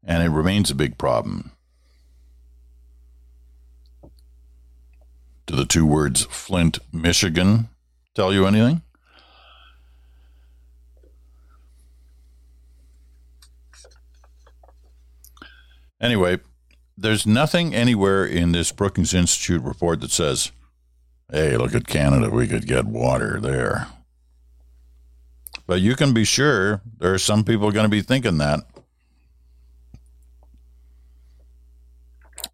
And 0.05 0.23
it 0.23 0.31
remains 0.31 0.71
a 0.71 0.75
big 0.75 0.99
problem. 0.99 1.53
Do 5.47 5.55
the 5.55 5.65
two 5.65 5.87
words 5.87 6.25
Flint, 6.25 6.81
Michigan 6.93 7.69
tell 8.15 8.33
you 8.33 8.47
anything? 8.47 8.83
Anyway, 16.01 16.41
there's 16.97 17.27
nothing 17.27 17.75
anywhere 17.75 18.25
in 18.25 18.53
this 18.53 18.73
Brookings 18.73 19.15
Institute 19.15 19.63
report 19.63 20.01
that 20.01 20.11
says, 20.11 20.51
hey, 21.31 21.57
look 21.57 21.75
at 21.75 21.87
Canada, 21.87 22.29
we 22.29 22.49
could 22.49 22.67
get 22.67 22.85
water 22.85 23.39
there. 23.41 23.87
But 25.67 25.81
you 25.81 25.95
can 25.95 26.13
be 26.13 26.25
sure 26.25 26.83
there 26.99 27.15
are 27.15 27.19
some 27.19 27.45
people 27.45 27.71
going 27.71 27.85
to 27.85 27.89
be 27.89 28.03
thinking 28.03 28.39
that. 28.39 28.61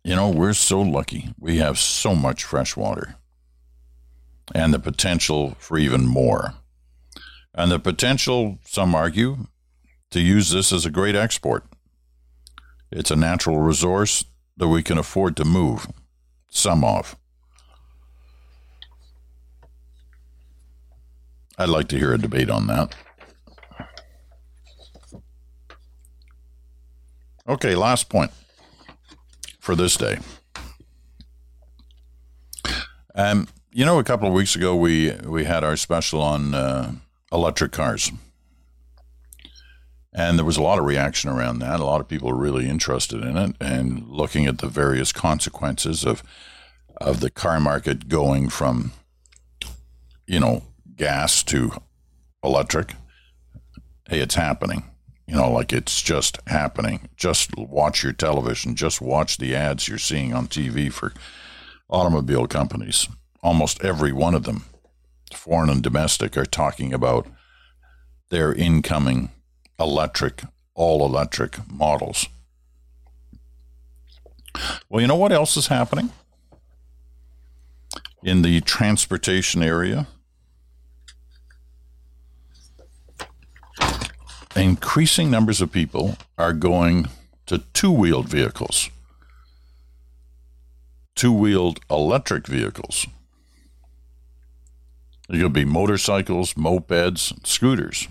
You 0.04 0.14
know, 0.14 0.28
we're 0.28 0.52
so 0.52 0.80
lucky. 0.80 1.30
We 1.38 1.56
have 1.56 1.78
so 1.78 2.14
much 2.14 2.44
fresh 2.44 2.76
water 2.76 3.16
and 4.54 4.72
the 4.72 4.78
potential 4.78 5.56
for 5.58 5.78
even 5.78 6.06
more. 6.06 6.54
And 7.54 7.70
the 7.70 7.78
potential, 7.78 8.58
some 8.64 8.94
argue, 8.94 9.46
to 10.10 10.20
use 10.20 10.50
this 10.50 10.72
as 10.72 10.86
a 10.86 10.90
great 10.90 11.16
export. 11.16 11.64
It's 12.90 13.10
a 13.10 13.16
natural 13.16 13.58
resource 13.58 14.24
that 14.56 14.68
we 14.68 14.82
can 14.82 14.98
afford 14.98 15.36
to 15.36 15.44
move 15.44 15.86
some 16.50 16.84
of. 16.84 17.16
I'd 21.58 21.68
like 21.68 21.88
to 21.88 21.98
hear 21.98 22.14
a 22.14 22.18
debate 22.18 22.50
on 22.50 22.68
that. 22.68 22.94
Okay, 27.48 27.74
last 27.74 28.08
point 28.08 28.30
for 29.58 29.74
this 29.74 29.96
day. 29.96 30.18
Um, 33.14 33.48
you 33.72 33.84
know, 33.84 33.98
a 33.98 34.04
couple 34.04 34.28
of 34.28 34.34
weeks 34.34 34.56
ago 34.56 34.74
we 34.74 35.12
we 35.24 35.44
had 35.44 35.64
our 35.64 35.76
special 35.76 36.20
on 36.20 36.54
uh, 36.54 36.92
electric 37.32 37.72
cars, 37.72 38.10
And 40.12 40.38
there 40.38 40.44
was 40.44 40.56
a 40.56 40.62
lot 40.62 40.78
of 40.78 40.84
reaction 40.84 41.30
around 41.30 41.58
that. 41.60 41.80
A 41.80 41.84
lot 41.84 42.00
of 42.00 42.08
people 42.08 42.30
are 42.30 42.34
really 42.34 42.68
interested 42.68 43.22
in 43.22 43.36
it 43.36 43.56
and 43.60 44.08
looking 44.08 44.46
at 44.46 44.58
the 44.58 44.68
various 44.68 45.12
consequences 45.12 46.04
of 46.04 46.22
of 46.96 47.20
the 47.20 47.30
car 47.30 47.60
market 47.60 48.08
going 48.08 48.48
from, 48.48 48.92
you 50.26 50.40
know, 50.40 50.64
gas 50.96 51.42
to 51.44 51.70
electric. 52.42 52.94
Hey, 54.08 54.20
it's 54.20 54.34
happening. 54.34 54.84
You 55.26 55.36
know, 55.36 55.50
like 55.50 55.74
it's 55.74 56.00
just 56.00 56.38
happening. 56.46 57.08
Just 57.16 57.54
watch 57.56 58.02
your 58.02 58.14
television. 58.14 58.74
Just 58.74 59.02
watch 59.02 59.36
the 59.36 59.54
ads 59.54 59.86
you're 59.86 59.98
seeing 59.98 60.32
on 60.32 60.48
TV 60.48 60.90
for 60.90 61.12
automobile 61.90 62.46
companies. 62.46 63.08
Almost 63.42 63.84
every 63.84 64.12
one 64.12 64.34
of 64.34 64.44
them, 64.44 64.64
foreign 65.32 65.70
and 65.70 65.82
domestic, 65.82 66.36
are 66.36 66.44
talking 66.44 66.92
about 66.92 67.26
their 68.30 68.52
incoming 68.52 69.30
electric, 69.78 70.42
all 70.74 71.06
electric 71.06 71.58
models. 71.70 72.26
Well, 74.88 75.00
you 75.00 75.06
know 75.06 75.16
what 75.16 75.32
else 75.32 75.56
is 75.56 75.68
happening 75.68 76.10
in 78.22 78.42
the 78.42 78.60
transportation 78.60 79.62
area? 79.62 80.08
Increasing 84.56 85.30
numbers 85.30 85.60
of 85.60 85.70
people 85.70 86.16
are 86.36 86.52
going 86.52 87.06
to 87.46 87.58
two 87.72 87.92
wheeled 87.92 88.28
vehicles, 88.28 88.90
two 91.14 91.32
wheeled 91.32 91.78
electric 91.88 92.48
vehicles. 92.48 93.06
There 95.28 95.42
could 95.42 95.52
be 95.52 95.64
motorcycles, 95.64 96.54
mopeds, 96.54 97.46
scooters. 97.46 98.08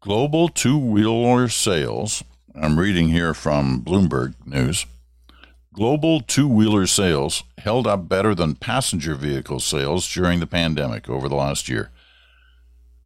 Global 0.00 0.48
two 0.48 0.78
wheeler 0.78 1.48
sales, 1.48 2.22
I'm 2.54 2.78
reading 2.78 3.08
here 3.08 3.32
from 3.32 3.82
Bloomberg 3.82 4.34
News. 4.46 4.86
Global 5.72 6.20
two 6.20 6.48
wheeler 6.48 6.86
sales 6.86 7.44
held 7.58 7.86
up 7.86 8.08
better 8.08 8.34
than 8.34 8.54
passenger 8.54 9.14
vehicle 9.14 9.60
sales 9.60 10.10
during 10.12 10.40
the 10.40 10.46
pandemic 10.46 11.08
over 11.08 11.28
the 11.28 11.36
last 11.36 11.68
year. 11.68 11.90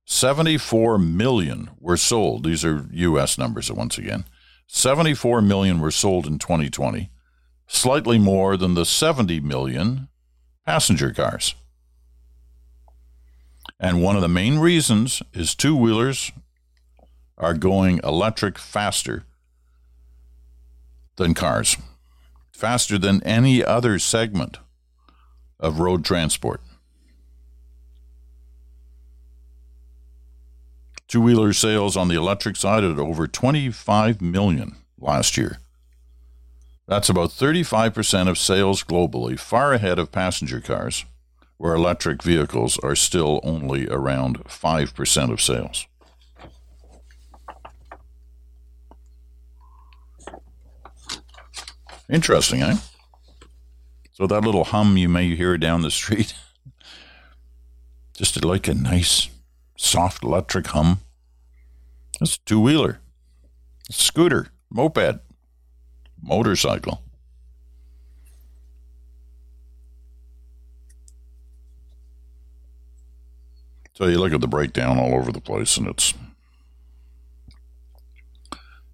74 0.06 0.98
million 0.98 1.70
were 1.78 1.96
sold. 1.96 2.44
These 2.44 2.64
are 2.64 2.86
U.S. 2.92 3.38
numbers 3.38 3.70
once 3.70 3.96
again. 3.96 4.24
74 4.66 5.42
million 5.42 5.80
were 5.80 5.90
sold 5.90 6.26
in 6.26 6.38
2020, 6.38 7.10
slightly 7.66 8.18
more 8.18 8.56
than 8.56 8.74
the 8.74 8.84
70 8.84 9.40
million 9.40 10.08
passenger 10.64 11.12
cars. 11.12 11.54
And 13.80 14.02
one 14.02 14.16
of 14.16 14.22
the 14.22 14.28
main 14.28 14.58
reasons 14.58 15.22
is 15.32 15.54
two 15.54 15.76
wheelers 15.76 16.32
are 17.36 17.54
going 17.54 18.00
electric 18.04 18.58
faster 18.58 19.24
than 21.16 21.34
cars, 21.34 21.76
faster 22.52 22.98
than 22.98 23.22
any 23.24 23.64
other 23.64 23.98
segment 23.98 24.58
of 25.58 25.80
road 25.80 26.04
transport. 26.04 26.60
Two 31.06 31.20
wheeler 31.20 31.52
sales 31.52 31.96
on 31.96 32.08
the 32.08 32.16
electric 32.16 32.56
side 32.56 32.82
at 32.82 32.98
over 32.98 33.26
25 33.26 34.20
million 34.20 34.76
last 34.98 35.36
year. 35.36 35.58
That's 36.86 37.08
about 37.08 37.30
35% 37.30 38.28
of 38.28 38.36
sales 38.36 38.84
globally, 38.84 39.38
far 39.38 39.72
ahead 39.72 39.98
of 39.98 40.12
passenger 40.12 40.60
cars, 40.60 41.06
where 41.56 41.74
electric 41.74 42.22
vehicles 42.22 42.78
are 42.80 42.94
still 42.94 43.40
only 43.42 43.88
around 43.88 44.44
5% 44.44 45.32
of 45.32 45.40
sales. 45.40 45.86
Interesting, 52.10 52.62
eh? 52.62 52.76
So 54.12 54.26
that 54.26 54.44
little 54.44 54.64
hum 54.64 54.98
you 54.98 55.08
may 55.08 55.34
hear 55.34 55.56
down 55.56 55.80
the 55.80 55.90
street, 55.90 56.34
just 58.16 58.44
like 58.44 58.68
a 58.68 58.74
nice, 58.74 59.30
soft 59.78 60.22
electric 60.22 60.66
hum. 60.68 61.00
That's 62.20 62.36
a 62.36 62.40
two 62.44 62.60
wheeler, 62.60 63.00
scooter, 63.90 64.48
moped, 64.70 65.20
motorcycle. 66.24 67.02
So 73.94 74.06
you 74.06 74.18
look 74.18 74.32
at 74.32 74.40
the 74.40 74.48
breakdown 74.48 74.98
all 74.98 75.14
over 75.14 75.30
the 75.30 75.40
place, 75.40 75.76
and 75.76 75.86
it's 75.86 76.14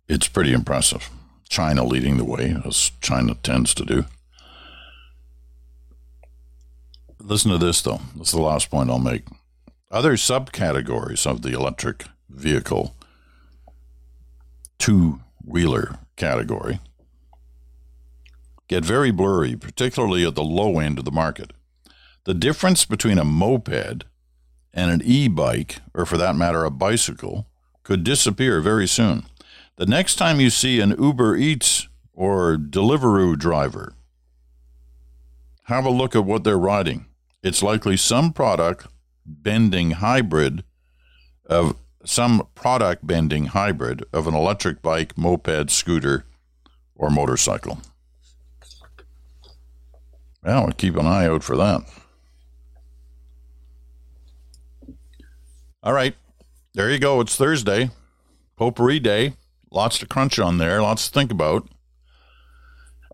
it's 0.08 0.28
pretty 0.28 0.52
impressive. 0.52 1.08
China 1.48 1.84
leading 1.84 2.16
the 2.16 2.24
way, 2.24 2.54
as 2.66 2.92
China 3.00 3.34
tends 3.42 3.74
to 3.74 3.84
do. 3.84 4.04
Listen 7.18 7.50
to 7.50 7.58
this, 7.58 7.80
though. 7.82 8.00
This 8.16 8.28
is 8.28 8.34
the 8.34 8.40
last 8.40 8.70
point 8.70 8.90
I'll 8.90 8.98
make. 8.98 9.24
Other 9.90 10.12
subcategories 10.12 11.26
of 11.26 11.42
the 11.42 11.52
electric 11.52 12.04
vehicle 12.28 12.94
two 14.78 15.20
wheeler 15.44 15.98
category 16.16 16.80
get 18.70 18.84
very 18.84 19.10
blurry, 19.10 19.56
particularly 19.56 20.24
at 20.24 20.36
the 20.36 20.44
low 20.44 20.78
end 20.78 20.96
of 20.96 21.04
the 21.04 21.10
market. 21.10 21.52
The 22.22 22.34
difference 22.34 22.84
between 22.84 23.18
a 23.18 23.24
moped 23.24 24.04
and 24.72 24.90
an 24.92 25.02
e 25.04 25.26
bike, 25.26 25.78
or 25.92 26.06
for 26.06 26.16
that 26.16 26.36
matter, 26.36 26.64
a 26.64 26.70
bicycle, 26.70 27.48
could 27.82 28.04
disappear 28.04 28.60
very 28.60 28.86
soon. 28.86 29.26
The 29.74 29.86
next 29.86 30.14
time 30.14 30.38
you 30.38 30.50
see 30.50 30.78
an 30.78 30.94
Uber 30.96 31.36
Eats 31.36 31.88
or 32.12 32.56
Deliveroo 32.56 33.36
driver, 33.36 33.92
have 35.64 35.84
a 35.84 35.90
look 35.90 36.14
at 36.14 36.24
what 36.24 36.44
they're 36.44 36.56
riding. 36.56 37.06
It's 37.42 37.64
likely 37.64 37.96
some 37.96 38.32
product 38.32 38.86
bending 39.26 39.92
hybrid 39.92 40.62
of 41.46 41.74
some 42.04 42.46
product 42.54 43.04
bending 43.04 43.46
hybrid 43.46 44.04
of 44.12 44.28
an 44.28 44.34
electric 44.34 44.80
bike, 44.80 45.18
moped, 45.18 45.70
scooter, 45.70 46.24
or 46.94 47.10
motorcycle. 47.10 47.80
Well, 50.42 50.64
we'll 50.64 50.72
keep 50.72 50.96
an 50.96 51.06
eye 51.06 51.26
out 51.26 51.42
for 51.42 51.56
that. 51.56 51.82
All 55.82 55.92
right. 55.92 56.14
There 56.74 56.90
you 56.90 56.98
go. 56.98 57.20
It's 57.20 57.36
Thursday, 57.36 57.90
Potpourri 58.56 59.00
Day. 59.00 59.34
Lots 59.72 59.98
to 59.98 60.06
crunch 60.06 60.38
on 60.38 60.58
there, 60.58 60.82
lots 60.82 61.08
to 61.08 61.14
think 61.14 61.30
about. 61.30 61.68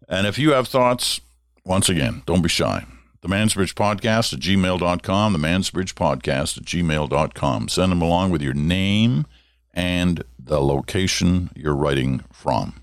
And 0.09 0.27
if 0.27 0.39
you 0.39 0.53
have 0.53 0.69
thoughts, 0.69 1.21
once 1.65 1.89
again, 1.89 2.23
don't 2.27 2.43
be 2.43 2.49
shy. 2.49 2.87
The 3.23 3.29
Mansbridge 3.29 3.75
Podcast 3.75 4.33
at 4.33 4.41
gmail.com, 4.41 5.33
the 5.33 5.39
Mansbridge 5.39 5.95
Podcast 5.95 6.59
at 6.59 6.65
gmail.com. 6.65 7.69
Send 7.69 7.93
them 7.93 8.03
along 8.03 8.31
with 8.31 8.41
your 8.41 8.55
name 8.55 9.27
and 9.75 10.23
the 10.39 10.61
location 10.61 11.51
you're 11.57 11.75
writing 11.75 12.25
from. 12.33 12.83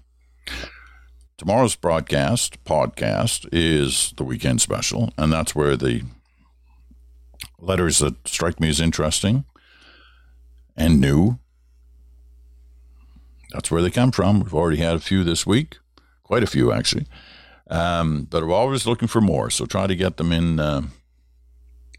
Tomorrow's 1.43 1.75
broadcast, 1.75 2.63
podcast, 2.63 3.49
is 3.51 4.13
the 4.15 4.23
weekend 4.23 4.61
special, 4.61 5.11
and 5.17 5.29
that's 5.33 5.53
where 5.53 5.75
the 5.75 6.03
letters 7.59 7.97
that 7.97 8.25
strike 8.25 8.61
me 8.61 8.69
as 8.69 8.79
interesting 8.79 9.43
and 10.77 11.01
new 11.01 11.37
that's 13.51 13.69
where 13.69 13.81
they 13.81 13.91
come 13.91 14.13
from. 14.13 14.39
We've 14.39 14.53
already 14.53 14.77
had 14.77 14.95
a 14.95 15.01
few 15.01 15.25
this 15.25 15.45
week, 15.45 15.79
quite 16.23 16.43
a 16.43 16.47
few 16.47 16.71
actually. 16.71 17.07
Um, 17.69 18.25
but 18.29 18.47
we're 18.47 18.53
always 18.53 18.87
looking 18.87 19.09
for 19.09 19.19
more. 19.19 19.49
So 19.49 19.65
try 19.65 19.85
to 19.85 19.97
get 19.97 20.15
them 20.15 20.31
in. 20.31 20.61
Uh, 20.61 20.83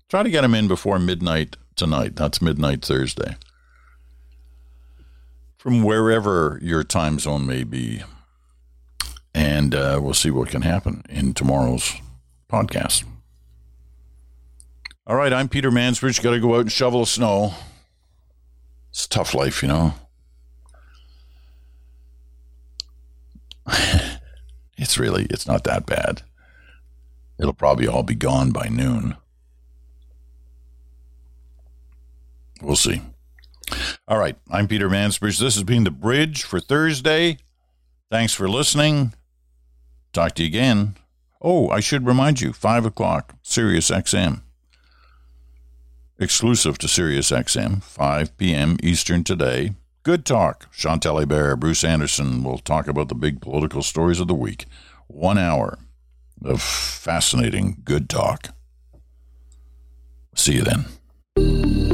try 0.08 0.22
to 0.22 0.30
get 0.30 0.40
them 0.40 0.54
in 0.54 0.68
before 0.68 0.98
midnight 0.98 1.58
tonight. 1.76 2.16
That's 2.16 2.40
midnight 2.40 2.82
Thursday. 2.82 3.36
From 5.58 5.82
wherever 5.82 6.58
your 6.62 6.82
time 6.82 7.18
zone 7.18 7.46
may 7.46 7.62
be, 7.62 8.04
and 9.34 9.74
uh, 9.74 9.98
we'll 10.00 10.14
see 10.14 10.30
what 10.30 10.48
can 10.48 10.62
happen 10.62 11.02
in 11.08 11.34
tomorrow's 11.34 11.94
podcast. 12.48 13.04
All 15.06 15.16
right, 15.16 15.32
I'm 15.32 15.48
Peter 15.48 15.70
Mansbridge. 15.70 16.22
Got 16.22 16.30
to 16.30 16.40
go 16.40 16.54
out 16.54 16.60
and 16.60 16.72
shovel 16.72 17.04
snow. 17.04 17.54
It's 18.90 19.06
tough 19.06 19.34
life, 19.34 19.60
you 19.60 19.68
know. 19.68 19.94
it's 24.78 24.96
really 24.98 25.26
it's 25.30 25.46
not 25.46 25.64
that 25.64 25.84
bad. 25.84 26.22
It'll 27.38 27.52
probably 27.52 27.88
all 27.88 28.04
be 28.04 28.14
gone 28.14 28.52
by 28.52 28.68
noon. 28.68 29.16
We'll 32.62 32.76
see. 32.76 33.02
All 34.06 34.18
right, 34.18 34.36
I'm 34.50 34.68
Peter 34.68 34.88
Mansbridge. 34.88 35.38
This 35.40 35.54
has 35.54 35.64
been 35.64 35.84
the 35.84 35.90
bridge 35.90 36.44
for 36.44 36.60
Thursday. 36.60 37.38
Thanks 38.10 38.32
for 38.32 38.48
listening. 38.48 39.12
Talk 40.14 40.36
to 40.36 40.42
you 40.42 40.46
again. 40.46 40.96
Oh, 41.42 41.68
I 41.70 41.80
should 41.80 42.06
remind 42.06 42.40
you, 42.40 42.52
five 42.52 42.86
o'clock, 42.86 43.34
Sirius 43.42 43.90
XM. 43.90 44.42
exclusive 46.20 46.78
to 46.78 46.86
Sirius 46.86 47.32
XM, 47.32 47.82
5 47.82 48.36
p.m. 48.38 48.76
Eastern 48.80 49.24
today. 49.24 49.72
Good 50.04 50.24
talk. 50.24 50.72
Chantal 50.72 51.16
Hébert, 51.16 51.58
Bruce 51.58 51.82
Anderson 51.82 52.44
will 52.44 52.58
talk 52.58 52.86
about 52.86 53.08
the 53.08 53.16
big 53.16 53.40
political 53.40 53.82
stories 53.82 54.20
of 54.20 54.28
the 54.28 54.34
week. 54.34 54.66
One 55.08 55.36
hour 55.36 55.78
of 56.44 56.62
fascinating 56.62 57.78
good 57.84 58.08
talk. 58.08 58.50
See 60.36 60.54
you 60.54 60.62
then. 60.62 61.93